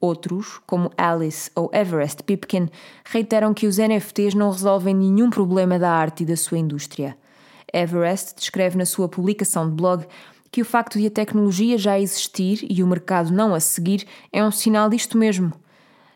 Outros, 0.00 0.60
como 0.66 0.92
Alice 0.96 1.50
ou 1.54 1.70
Everest 1.72 2.22
Pipkin, 2.22 2.68
reiteram 3.04 3.54
que 3.54 3.66
os 3.66 3.78
NFTs 3.78 4.34
não 4.34 4.50
resolvem 4.50 4.94
nenhum 4.94 5.30
problema 5.30 5.78
da 5.78 5.90
arte 5.90 6.22
e 6.22 6.26
da 6.26 6.36
sua 6.36 6.58
indústria. 6.58 7.16
Everest 7.72 8.34
descreve 8.36 8.76
na 8.76 8.84
sua 8.84 9.08
publicação 9.08 9.68
de 9.68 9.74
blog 9.74 10.06
que 10.52 10.62
o 10.62 10.64
facto 10.64 10.98
de 10.98 11.06
a 11.06 11.10
tecnologia 11.10 11.76
já 11.76 11.98
existir 11.98 12.66
e 12.68 12.82
o 12.82 12.86
mercado 12.86 13.32
não 13.32 13.54
a 13.54 13.60
seguir 13.60 14.06
é 14.32 14.44
um 14.44 14.50
sinal 14.50 14.88
disto 14.88 15.16
mesmo. 15.16 15.52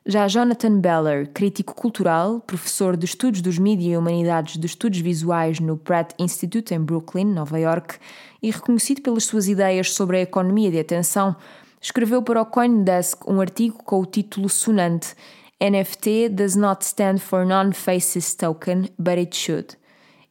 Já 0.04 0.26
Jonathan 0.26 0.80
Beller, 0.80 1.30
crítico 1.32 1.74
cultural, 1.74 2.40
professor 2.40 2.96
de 2.96 3.04
Estudos 3.04 3.40
dos 3.40 3.58
Mídia 3.58 3.92
e 3.92 3.96
Humanidades 3.96 4.58
de 4.58 4.66
Estudos 4.66 4.98
Visuais 4.98 5.60
no 5.60 5.76
Pratt 5.76 6.12
Institute 6.18 6.74
em 6.74 6.80
Brooklyn, 6.80 7.26
Nova 7.26 7.58
York, 7.58 7.98
e 8.42 8.50
reconhecido 8.50 9.00
pelas 9.00 9.24
suas 9.24 9.46
ideias 9.46 9.92
sobre 9.92 10.16
a 10.16 10.22
economia 10.22 10.72
de 10.72 10.80
atenção, 10.80 11.36
escreveu 11.80 12.20
para 12.20 12.42
o 12.42 12.46
CoinDesk 12.46 13.28
um 13.28 13.40
artigo 13.40 13.82
com 13.84 14.00
o 14.00 14.06
título 14.06 14.48
sonante 14.48 15.14
NFT 15.60 16.30
does 16.30 16.56
not 16.56 16.84
stand 16.84 17.18
for 17.18 17.46
non-faces 17.46 18.34
token, 18.34 18.88
but 18.98 19.18
it 19.18 19.36
should 19.36 19.76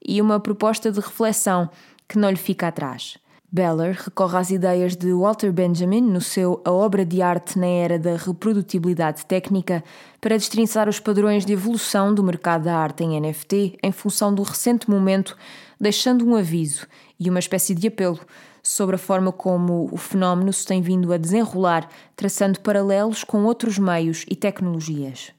e 0.06 0.22
uma 0.22 0.40
proposta 0.40 0.92
de 0.92 1.00
reflexão 1.00 1.70
que 2.08 2.18
não 2.18 2.30
lhe 2.30 2.36
fica 2.36 2.68
atrás. 2.68 3.18
Beller 3.54 4.00
recorre 4.02 4.38
às 4.38 4.50
ideias 4.50 4.96
de 4.96 5.12
Walter 5.12 5.52
Benjamin 5.52 6.00
no 6.00 6.22
seu 6.22 6.62
A 6.64 6.72
Obra 6.72 7.06
de 7.06 7.22
Arte 7.22 7.60
na 7.60 7.66
Era 7.66 8.00
da 8.00 8.16
Reprodutibilidade 8.16 9.26
Técnica 9.26 9.84
para 10.22 10.38
destrinçar 10.38 10.88
os 10.88 11.02
padrões 11.02 11.46
de 11.46 11.52
evolução 11.52 12.16
do 12.16 12.24
mercado 12.24 12.64
da 12.64 12.78
arte 12.78 13.04
em 13.04 13.20
NFT 13.20 13.78
em 13.84 13.92
função 13.92 14.34
do 14.34 14.42
recente 14.42 14.90
momento, 14.90 15.36
deixando 15.78 16.26
um 16.26 16.38
aviso 16.38 16.88
e 17.20 17.30
uma 17.30 17.40
espécie 17.40 17.76
de 17.76 17.90
apelo 17.90 18.22
sobre 18.64 18.96
a 18.96 19.00
forma 19.00 19.34
como 19.34 19.90
o 19.92 19.98
fenómeno 19.98 20.54
se 20.54 20.66
tem 20.66 20.82
vindo 20.82 21.12
a 21.12 21.18
desenrolar, 21.18 21.90
traçando 22.16 22.62
paralelos 22.62 23.26
com 23.26 23.44
outros 23.44 23.78
meios 23.78 24.24
e 24.30 24.36
tecnologias. 24.36 25.34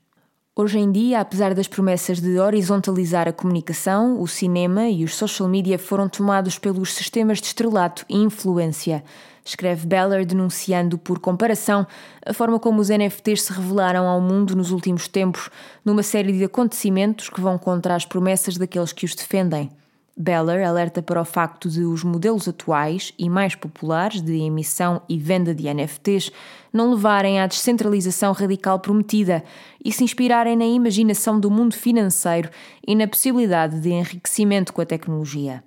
Hoje 0.55 0.79
em 0.79 0.93
dia, 0.93 1.19
apesar 1.19 1.55
das 1.55 1.67
promessas 1.67 2.21
de 2.21 2.39
horizontalizar 2.39 3.27
a 3.27 3.33
comunicação, 3.33 4.21
o 4.21 4.29
cinema 4.29 4.87
e 4.87 5.03
os 5.03 5.15
social 5.15 5.49
media 5.49 5.79
foram 5.79 6.11
tomados 6.11 6.59
pelos 6.59 6.93
sistemas 6.93 7.41
de 7.41 7.47
estrelato 7.47 8.05
e 8.07 8.19
influência. 8.19 9.03
Escreve 9.43 9.87
Beller 9.87 10.27
denunciando, 10.27 10.99
por 10.99 11.19
comparação, 11.21 11.87
a 12.27 12.35
forma 12.35 12.61
como 12.61 12.83
os 12.83 12.91
NFTs 12.91 13.45
se 13.45 13.53
revelaram 13.55 14.07
ao 14.07 14.21
mundo 14.21 14.55
nos 14.55 14.73
últimos 14.73 15.09
tempos, 15.09 15.49
numa 15.83 16.03
série 16.03 16.33
de 16.37 16.45
acontecimentos 16.45 17.31
que 17.31 17.41
vão 17.41 17.57
contra 17.57 17.95
as 17.95 18.05
promessas 18.05 18.59
daqueles 18.59 18.93
que 18.93 19.07
os 19.07 19.15
defendem. 19.15 19.71
Beller 20.17 20.67
alerta 20.67 21.03
para 21.03 21.21
o 21.21 21.25
facto 21.25 21.71
de 21.71 21.85
os 21.85 22.05
modelos 22.05 22.47
atuais 22.47 23.15
e 23.19 23.31
mais 23.31 23.55
populares 23.55 24.21
de 24.21 24.35
emissão 24.35 25.01
e 25.09 25.19
venda 25.19 25.55
de 25.55 25.73
NFTs 25.73 26.31
não 26.71 26.91
levarem 26.91 27.41
à 27.41 27.47
descentralização 27.47 28.33
radical 28.33 28.79
prometida 28.79 29.43
e 29.83 29.91
se 29.91 30.05
inspirarem 30.05 30.57
na 30.57 30.67
imaginação 30.67 31.41
do 31.41 31.51
mundo 31.51 31.75
financeiro 31.75 32.51
e 32.87 32.95
na 32.95 33.09
possibilidade 33.09 33.81
de 33.81 33.91
enriquecimento 33.91 34.73
com 34.73 34.83
a 34.83 34.87
tecnologia. 34.87 35.65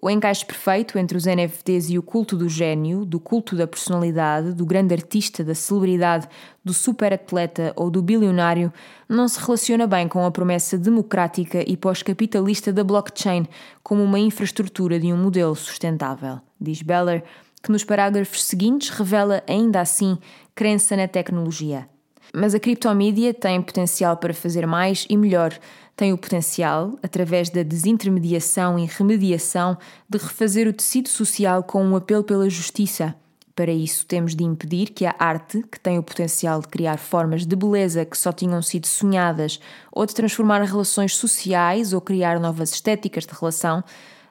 O 0.00 0.08
encaixe 0.08 0.46
perfeito 0.46 0.96
entre 0.96 1.18
os 1.18 1.24
NFTs 1.26 1.90
e 1.90 1.98
o 1.98 2.02
culto 2.04 2.36
do 2.36 2.48
gênio, 2.48 3.04
do 3.04 3.18
culto 3.18 3.56
da 3.56 3.66
personalidade, 3.66 4.54
do 4.54 4.64
grande 4.64 4.94
artista, 4.94 5.42
da 5.42 5.56
celebridade, 5.56 6.28
do 6.64 6.72
superatleta 6.72 7.72
ou 7.74 7.90
do 7.90 8.00
bilionário 8.00 8.72
não 9.08 9.26
se 9.26 9.40
relaciona 9.40 9.88
bem 9.88 10.06
com 10.06 10.24
a 10.24 10.30
promessa 10.30 10.78
democrática 10.78 11.64
e 11.66 11.76
pós-capitalista 11.76 12.72
da 12.72 12.84
blockchain 12.84 13.48
como 13.82 14.04
uma 14.04 14.20
infraestrutura 14.20 15.00
de 15.00 15.12
um 15.12 15.16
modelo 15.16 15.56
sustentável, 15.56 16.38
diz 16.60 16.80
Beller, 16.80 17.24
que 17.60 17.72
nos 17.72 17.82
parágrafos 17.82 18.44
seguintes 18.44 18.90
revela 18.90 19.42
ainda 19.48 19.80
assim 19.80 20.16
crença 20.54 20.96
na 20.96 21.08
tecnologia. 21.08 21.88
Mas 22.34 22.54
a 22.54 22.60
criptomídia 22.60 23.32
tem 23.32 23.60
potencial 23.62 24.16
para 24.16 24.34
fazer 24.34 24.66
mais 24.66 25.06
e 25.08 25.16
melhor. 25.16 25.58
Tem 25.96 26.12
o 26.12 26.18
potencial, 26.18 26.96
através 27.02 27.50
da 27.50 27.62
desintermediação 27.62 28.78
e 28.78 28.86
remediação, 28.86 29.76
de 30.08 30.18
refazer 30.18 30.68
o 30.68 30.72
tecido 30.72 31.08
social 31.08 31.62
com 31.62 31.84
um 31.84 31.96
apelo 31.96 32.22
pela 32.22 32.48
justiça. 32.48 33.14
Para 33.58 33.72
isso, 33.72 34.06
temos 34.06 34.36
de 34.36 34.44
impedir 34.44 34.90
que 34.90 35.04
a 35.04 35.16
arte, 35.18 35.64
que 35.64 35.80
tem 35.80 35.98
o 35.98 36.02
potencial 36.04 36.60
de 36.60 36.68
criar 36.68 36.96
formas 36.96 37.44
de 37.44 37.56
beleza 37.56 38.04
que 38.04 38.16
só 38.16 38.30
tinham 38.30 38.62
sido 38.62 38.86
sonhadas, 38.86 39.58
ou 39.90 40.06
de 40.06 40.14
transformar 40.14 40.62
relações 40.62 41.16
sociais 41.16 41.92
ou 41.92 42.00
criar 42.00 42.38
novas 42.38 42.70
estéticas 42.70 43.26
de 43.26 43.32
relação, 43.32 43.82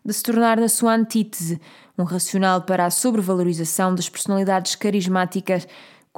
de 0.06 0.14
se 0.14 0.24
tornar 0.24 0.56
na 0.56 0.70
sua 0.70 0.96
antítese 0.96 1.60
um 1.98 2.04
racional 2.06 2.62
para 2.62 2.86
a 2.86 2.90
sobrevalorização 2.90 3.94
das 3.94 4.08
personalidades 4.08 4.76
carismáticas 4.76 5.68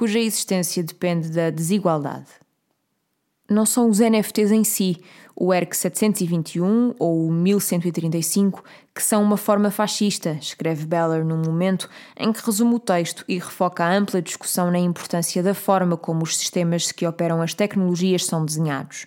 cuja 0.00 0.18
existência 0.18 0.82
depende 0.82 1.28
da 1.28 1.50
desigualdade. 1.50 2.30
Não 3.50 3.66
são 3.66 3.90
os 3.90 3.98
NFTs 3.98 4.50
em 4.50 4.64
si, 4.64 4.96
o 5.36 5.52
ERC 5.52 5.76
721 5.76 6.94
ou 6.98 7.26
o 7.26 7.30
1135, 7.30 8.64
que 8.94 9.02
são 9.02 9.22
uma 9.22 9.36
forma 9.36 9.70
fascista, 9.70 10.38
escreve 10.40 10.86
Beller 10.86 11.22
num 11.22 11.42
momento 11.44 11.86
em 12.16 12.32
que 12.32 12.42
resume 12.42 12.76
o 12.76 12.78
texto 12.78 13.26
e 13.28 13.34
refoca 13.34 13.84
a 13.84 13.94
ampla 13.94 14.22
discussão 14.22 14.70
na 14.70 14.78
importância 14.78 15.42
da 15.42 15.52
forma 15.52 15.98
como 15.98 16.22
os 16.22 16.34
sistemas 16.38 16.90
que 16.90 17.06
operam 17.06 17.42
as 17.42 17.52
tecnologias 17.52 18.24
são 18.24 18.42
desenhados. 18.42 19.04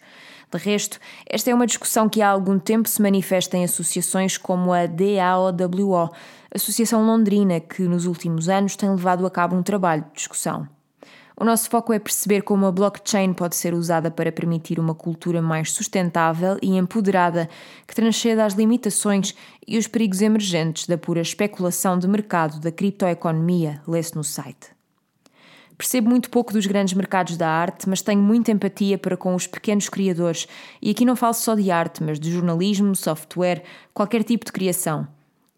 De 0.51 0.59
resto, 0.59 0.99
esta 1.25 1.49
é 1.49 1.55
uma 1.55 1.65
discussão 1.65 2.07
que 2.07 2.21
há 2.21 2.29
algum 2.29 2.59
tempo 2.59 2.87
se 2.87 3.01
manifesta 3.01 3.57
em 3.57 3.63
associações 3.63 4.37
como 4.37 4.71
a 4.71 4.85
DAOWO, 4.85 6.11
associação 6.53 7.03
londrina 7.03 7.59
que 7.59 7.81
nos 7.81 8.05
últimos 8.05 8.47
anos 8.47 8.75
tem 8.75 8.91
levado 8.91 9.25
a 9.25 9.31
cabo 9.31 9.55
um 9.55 9.63
trabalho 9.63 10.03
de 10.03 10.13
discussão. 10.17 10.67
O 11.35 11.43
nosso 11.43 11.69
foco 11.69 11.91
é 11.91 11.99
perceber 11.99 12.43
como 12.43 12.65
a 12.65 12.71
blockchain 12.71 13.33
pode 13.33 13.55
ser 13.55 13.73
usada 13.73 14.11
para 14.11 14.31
permitir 14.31 14.79
uma 14.79 14.93
cultura 14.93 15.41
mais 15.41 15.71
sustentável 15.71 16.57
e 16.61 16.77
empoderada 16.77 17.49
que 17.87 17.95
transcenda 17.95 18.45
as 18.45 18.53
limitações 18.53 19.33
e 19.67 19.77
os 19.77 19.87
perigos 19.87 20.21
emergentes 20.21 20.87
da 20.87 20.97
pura 20.97 21.21
especulação 21.21 21.97
de 21.97 22.07
mercado 22.07 22.59
da 22.59 22.71
criptoeconomia, 22.71 23.81
lê-se 23.87 24.15
no 24.15 24.23
site. 24.23 24.73
Percebo 25.75 26.07
muito 26.07 26.29
pouco 26.29 26.53
dos 26.53 26.67
grandes 26.67 26.93
mercados 26.93 27.35
da 27.35 27.49
arte, 27.49 27.89
mas 27.89 28.01
tenho 28.01 28.21
muita 28.21 28.51
empatia 28.51 28.97
para 28.97 29.17
com 29.17 29.33
os 29.33 29.47
pequenos 29.47 29.89
criadores, 29.89 30.47
e 30.79 30.91
aqui 30.91 31.03
não 31.03 31.15
falo 31.15 31.33
só 31.33 31.55
de 31.55 31.71
arte, 31.71 32.03
mas 32.03 32.19
de 32.19 32.31
jornalismo, 32.31 32.95
software, 32.95 33.63
qualquer 33.91 34.23
tipo 34.23 34.45
de 34.45 34.51
criação. 34.51 35.07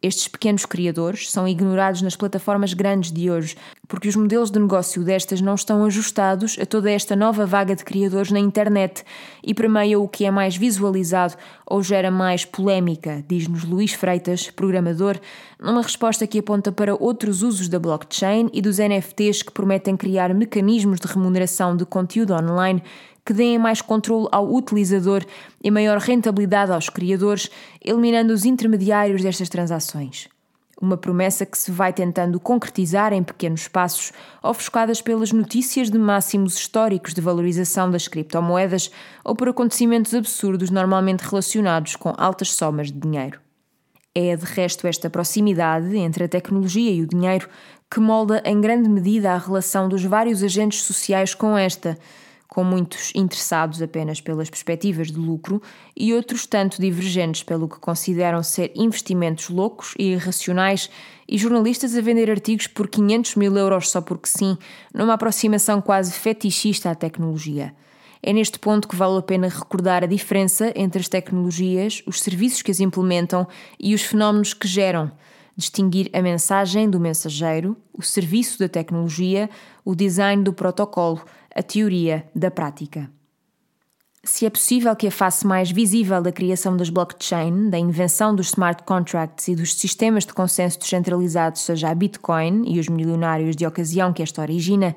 Estes 0.06 0.28
pequenos 0.28 0.68
criadores 0.68 1.32
são 1.32 1.48
ignorados 1.48 2.04
nas 2.04 2.16
plataformas 2.16 2.76
grandes 2.76 3.12
de 3.12 3.32
hoje, 3.32 3.56
porque 3.88 4.08
os 4.08 4.16
modelos 4.16 4.52
de 4.52 4.60
negócio 4.60 5.04
destas 5.04 5.42
não 5.42 5.56
estão 5.56 5.84
ajustados 5.84 6.60
a 6.62 6.66
toda 6.66 6.92
esta 6.92 7.16
nova 7.16 7.44
vaga 7.44 7.76
de 7.76 7.84
criadores 7.84 8.30
na 8.30 8.38
internet. 8.38 9.04
E 9.44 9.52
permeia 9.52 10.00
o 10.00 10.08
que 10.08 10.24
é 10.24 10.30
mais 10.30 10.56
visualizado 10.56 11.34
ou 11.66 11.82
gera 11.82 12.12
mais 12.12 12.46
polémica, 12.46 13.26
diz-nos 13.28 13.64
Luís 13.64 13.94
Freitas, 13.94 14.52
programador, 14.52 15.20
numa 15.60 15.82
resposta 15.82 16.28
que 16.28 16.38
aponta 16.38 16.72
para 16.72 16.94
outros 16.94 17.42
usos 17.42 17.68
da 17.68 17.80
blockchain 17.80 18.52
e 18.54 18.62
dos 18.62 18.78
NFTs 18.78 19.42
que 19.42 19.52
prometem 19.52 19.98
criar 19.98 20.32
mecanismos 20.36 21.00
de 21.00 21.08
remuneração 21.08 21.76
de 21.76 21.84
conteúdo 21.84 22.36
online 22.36 22.84
que 23.26 23.34
deem 23.34 23.58
mais 23.58 23.82
controle 23.82 24.28
ao 24.32 24.54
utilizador 24.54 25.26
e 25.64 25.72
maior 25.72 25.98
rentabilidade 25.98 26.72
aos 26.72 26.90
criadores, 26.90 27.50
eliminando 27.84 28.32
os 28.32 28.46
intermediários 28.46 29.24
destas 29.24 29.50
transações. 29.50 30.30
Uma 30.80 30.98
promessa 30.98 31.46
que 31.46 31.58
se 31.58 31.72
vai 31.72 31.94
tentando 31.94 32.40
concretizar 32.40 33.14
em 33.14 33.24
pequenos 33.24 33.68
passos, 33.68 34.12
ofuscadas 34.44 35.02
pelas 35.02 35.32
notícias 35.32 35.90
de 35.90 35.98
máximos 35.98 36.56
históricos 36.58 37.14
de 37.14 37.22
valorização 37.22 37.90
das 37.90 38.08
criptomoedas 38.08 38.92
ou 39.24 39.36
por 39.36 39.50
acontecimentos 39.50 40.14
absurdos 40.14 40.70
normalmente 40.70 41.22
relacionados 41.22 41.96
com 41.96 42.14
altas 42.18 42.52
somas 42.52 42.92
de 42.92 43.00
dinheiro. 43.00 43.40
É, 44.14 44.36
de 44.36 44.46
resto, 44.46 44.86
esta 44.86 45.10
proximidade 45.10 45.98
entre 45.98 46.26
a 46.26 46.28
tecnologia 46.28 46.92
e 46.92 47.02
o 47.02 47.08
dinheiro 47.08 47.50
que 47.90 48.00
molda 48.00 48.42
em 48.46 48.60
grande 48.60 48.90
medida 48.90 49.32
a 49.32 49.38
relação 49.38 49.88
dos 49.88 50.04
vários 50.04 50.44
agentes 50.44 50.82
sociais 50.84 51.34
com 51.34 51.58
esta, 51.58 51.98
com 52.56 52.64
muitos 52.64 53.12
interessados 53.14 53.82
apenas 53.82 54.22
pelas 54.22 54.50
perspectivas 54.50 55.12
de 55.12 55.20
lucro 55.20 55.62
e 55.94 56.14
outros 56.14 56.46
tanto 56.46 56.80
divergentes 56.80 57.44
pelo 57.44 57.68
que 57.68 57.78
consideram 57.82 58.42
ser 58.42 58.72
investimentos 58.74 59.50
loucos 59.50 59.94
e 60.00 60.14
irracionais, 60.14 60.90
e 61.28 61.38
jornalistas 61.38 61.98
a 61.98 62.00
vender 62.00 62.32
artigos 62.32 62.66
por 62.66 62.88
500 62.88 63.36
mil 63.36 63.58
euros 63.58 63.90
só 63.90 64.00
porque 64.00 64.30
sim, 64.30 64.58
numa 64.94 65.16
aproximação 65.16 65.82
quase 65.82 66.14
fetichista 66.14 66.92
à 66.92 66.96
tecnologia. 66.96 67.76
É 68.24 68.32
neste 68.32 68.58
ponto 68.58 68.88
que 68.88 68.96
vale 68.96 69.18
a 69.18 69.22
pena 69.22 69.50
recordar 69.50 70.06
a 70.06 70.08
diferença 70.08 70.72
entre 70.78 71.02
as 71.02 71.10
tecnologias, 71.10 72.02
os 72.06 72.22
serviços 72.22 72.62
que 72.62 72.72
as 72.72 72.80
implementam 72.80 73.46
e 73.78 73.94
os 73.94 74.02
fenómenos 74.02 74.54
que 74.54 74.66
geram 74.66 75.12
distinguir 75.58 76.10
a 76.14 76.22
mensagem 76.22 76.90
do 76.90 77.00
mensageiro, 77.00 77.78
o 77.94 78.02
serviço 78.02 78.60
da 78.60 78.68
tecnologia, 78.68 79.50
o 79.86 79.96
design 79.96 80.44
do 80.44 80.52
protocolo, 80.52 81.22
a 81.56 81.64
teoria 81.64 82.30
da 82.36 82.52
prática. 82.52 83.10
Se 84.26 84.44
é 84.44 84.50
possível 84.50 84.96
que 84.96 85.08
a 85.08 85.12
face 85.12 85.46
mais 85.46 85.70
visível 85.70 86.20
da 86.20 86.32
criação 86.32 86.76
das 86.76 86.90
blockchain, 86.90 87.70
da 87.70 87.78
invenção 87.78 88.36
dos 88.36 88.48
smart 88.48 88.84
contracts 88.84 89.48
e 89.48 89.56
dos 89.56 89.76
sistemas 89.76 90.26
de 90.26 90.34
consenso 90.34 90.80
descentralizados 90.80 91.62
seja 91.62 91.90
a 91.90 91.96
Bitcoin 91.96 92.64
e 92.66 92.80
os 92.80 92.90
milionários 92.90 93.56
de 93.56 93.68
ocasião 93.68 94.12
que 94.12 94.24
esta 94.24 94.42
origina, 94.42 94.96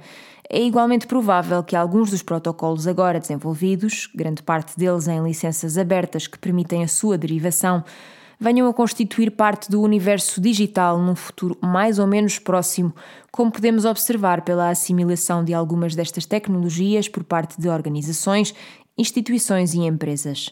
é 0.48 0.62
igualmente 0.62 1.06
provável 1.06 1.62
que 1.62 1.76
alguns 1.76 2.10
dos 2.10 2.22
protocolos 2.22 2.86
agora 2.86 3.20
desenvolvidos, 3.20 4.08
grande 4.14 4.42
parte 4.42 4.78
deles 4.78 5.06
em 5.06 5.22
licenças 5.22 5.76
abertas 5.76 6.26
que 6.26 6.38
permitem 6.38 6.82
a 6.82 6.88
sua 6.88 7.18
derivação, 7.18 7.84
venham 8.38 8.68
a 8.68 8.74
constituir 8.74 9.32
parte 9.32 9.70
do 9.70 9.82
universo 9.82 10.40
digital 10.40 10.98
num 10.98 11.16
futuro 11.16 11.56
mais 11.60 11.98
ou 11.98 12.06
menos 12.06 12.38
próximo, 12.38 12.94
como 13.32 13.50
podemos 13.50 13.84
observar 13.84 14.42
pela 14.42 14.70
assimilação 14.70 15.44
de 15.44 15.52
algumas 15.52 15.94
destas 15.94 16.24
tecnologias 16.24 17.08
por 17.08 17.24
parte 17.24 17.60
de 17.60 17.68
organizações, 17.68 18.54
instituições 18.96 19.74
e 19.74 19.78
empresas. 19.78 20.50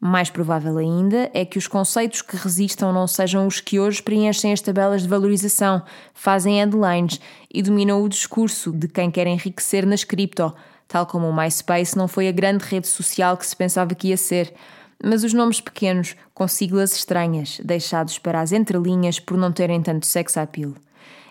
Mais 0.00 0.30
provável 0.30 0.78
ainda 0.78 1.28
é 1.34 1.44
que 1.44 1.58
os 1.58 1.66
conceitos 1.66 2.22
que 2.22 2.36
resistam 2.36 2.92
não 2.92 3.08
sejam 3.08 3.48
os 3.48 3.60
que 3.60 3.80
hoje 3.80 4.00
preenchem 4.00 4.52
as 4.52 4.60
tabelas 4.60 5.02
de 5.02 5.08
valorização, 5.08 5.82
fazem 6.14 6.58
headlines 6.58 7.20
e 7.52 7.60
dominam 7.62 8.00
o 8.00 8.08
discurso 8.08 8.70
de 8.70 8.86
quem 8.86 9.10
quer 9.10 9.26
enriquecer 9.26 9.84
nas 9.84 10.04
cripto, 10.04 10.54
tal 10.86 11.04
como 11.04 11.26
o 11.28 11.36
MySpace 11.36 11.96
não 11.96 12.06
foi 12.06 12.28
a 12.28 12.32
grande 12.32 12.64
rede 12.64 12.86
social 12.86 13.36
que 13.36 13.44
se 13.44 13.56
pensava 13.56 13.92
que 13.92 14.08
ia 14.08 14.16
ser 14.16 14.54
mas 15.02 15.22
os 15.22 15.32
nomes 15.32 15.60
pequenos, 15.60 16.16
com 16.38 16.46
siglas 16.46 16.94
estranhas, 16.94 17.60
deixados 17.64 18.16
para 18.16 18.40
as 18.40 18.52
entrelinhas 18.52 19.18
por 19.18 19.36
não 19.36 19.50
terem 19.50 19.82
tanto 19.82 20.06
sex 20.06 20.36
appeal. 20.36 20.72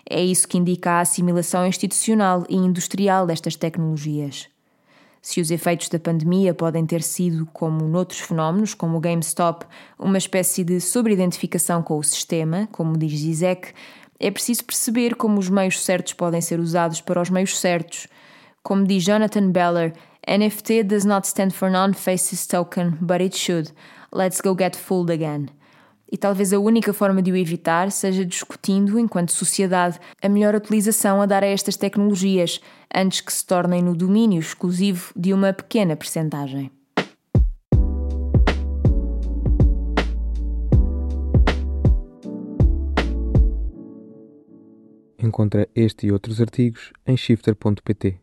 É 0.04 0.22
isso 0.22 0.46
que 0.46 0.58
indica 0.58 0.90
a 0.90 1.00
assimilação 1.00 1.66
institucional 1.66 2.44
e 2.46 2.54
industrial 2.54 3.26
destas 3.26 3.56
tecnologias. 3.56 4.50
Se 5.22 5.40
os 5.40 5.50
efeitos 5.50 5.88
da 5.88 5.98
pandemia 5.98 6.52
podem 6.52 6.84
ter 6.84 7.02
sido, 7.02 7.46
como 7.54 7.88
noutros 7.88 8.20
fenómenos, 8.20 8.74
como 8.74 8.98
o 8.98 9.00
GameStop, 9.00 9.64
uma 9.98 10.18
espécie 10.18 10.62
de 10.62 10.78
sobreidentificação 10.78 11.82
com 11.82 11.96
o 11.96 12.04
sistema, 12.04 12.68
como 12.70 12.94
diz 12.98 13.18
Zizek, 13.18 13.72
é 14.20 14.30
preciso 14.30 14.62
perceber 14.62 15.14
como 15.14 15.38
os 15.38 15.48
meios 15.48 15.82
certos 15.82 16.12
podem 16.12 16.42
ser 16.42 16.60
usados 16.60 17.00
para 17.00 17.22
os 17.22 17.30
meios 17.30 17.58
certos. 17.58 18.08
Como 18.62 18.84
diz 18.84 19.04
Jonathan 19.04 19.52
Beller, 19.52 19.94
NFT 20.28 20.82
does 20.82 21.06
not 21.06 21.26
stand 21.26 21.52
for 21.52 21.70
non-faces 21.70 22.46
token, 22.46 22.90
but 23.00 23.22
it 23.22 23.34
should. 23.34 23.72
Let's 24.12 24.40
go 24.40 24.56
get 24.58 24.74
fooled 24.74 25.12
again. 25.12 25.48
E 26.10 26.16
talvez 26.16 26.54
a 26.54 26.58
única 26.58 26.94
forma 26.94 27.20
de 27.20 27.30
o 27.30 27.36
evitar 27.36 27.90
seja 27.90 28.24
discutindo, 28.24 28.98
enquanto 28.98 29.32
sociedade, 29.32 30.00
a 30.22 30.28
melhor 30.28 30.54
utilização 30.54 31.20
a 31.20 31.26
dar 31.26 31.44
a 31.44 31.46
estas 31.46 31.76
tecnologias, 31.76 32.58
antes 32.94 33.20
que 33.20 33.30
se 33.30 33.46
tornem 33.46 33.82
no 33.82 33.94
domínio 33.94 34.40
exclusivo 34.40 35.12
de 35.14 35.34
uma 35.34 35.52
pequena 35.52 35.94
percentagem. 35.94 36.70
Encontra 45.18 45.68
este 45.74 46.06
e 46.06 46.12
outros 46.12 46.40
artigos 46.40 46.92
em 47.06 47.14
shifter.pt. 47.14 48.18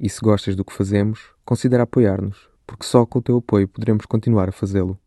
E 0.00 0.08
se 0.08 0.20
gostas 0.20 0.56
do 0.56 0.64
que 0.64 0.72
fazemos, 0.72 1.20
considera 1.44 1.84
apoiar-nos, 1.84 2.48
porque 2.66 2.84
só 2.84 3.06
com 3.06 3.20
o 3.20 3.22
teu 3.22 3.36
apoio 3.36 3.68
poderemos 3.68 4.06
continuar 4.06 4.48
a 4.48 4.52
fazê-lo. 4.52 4.98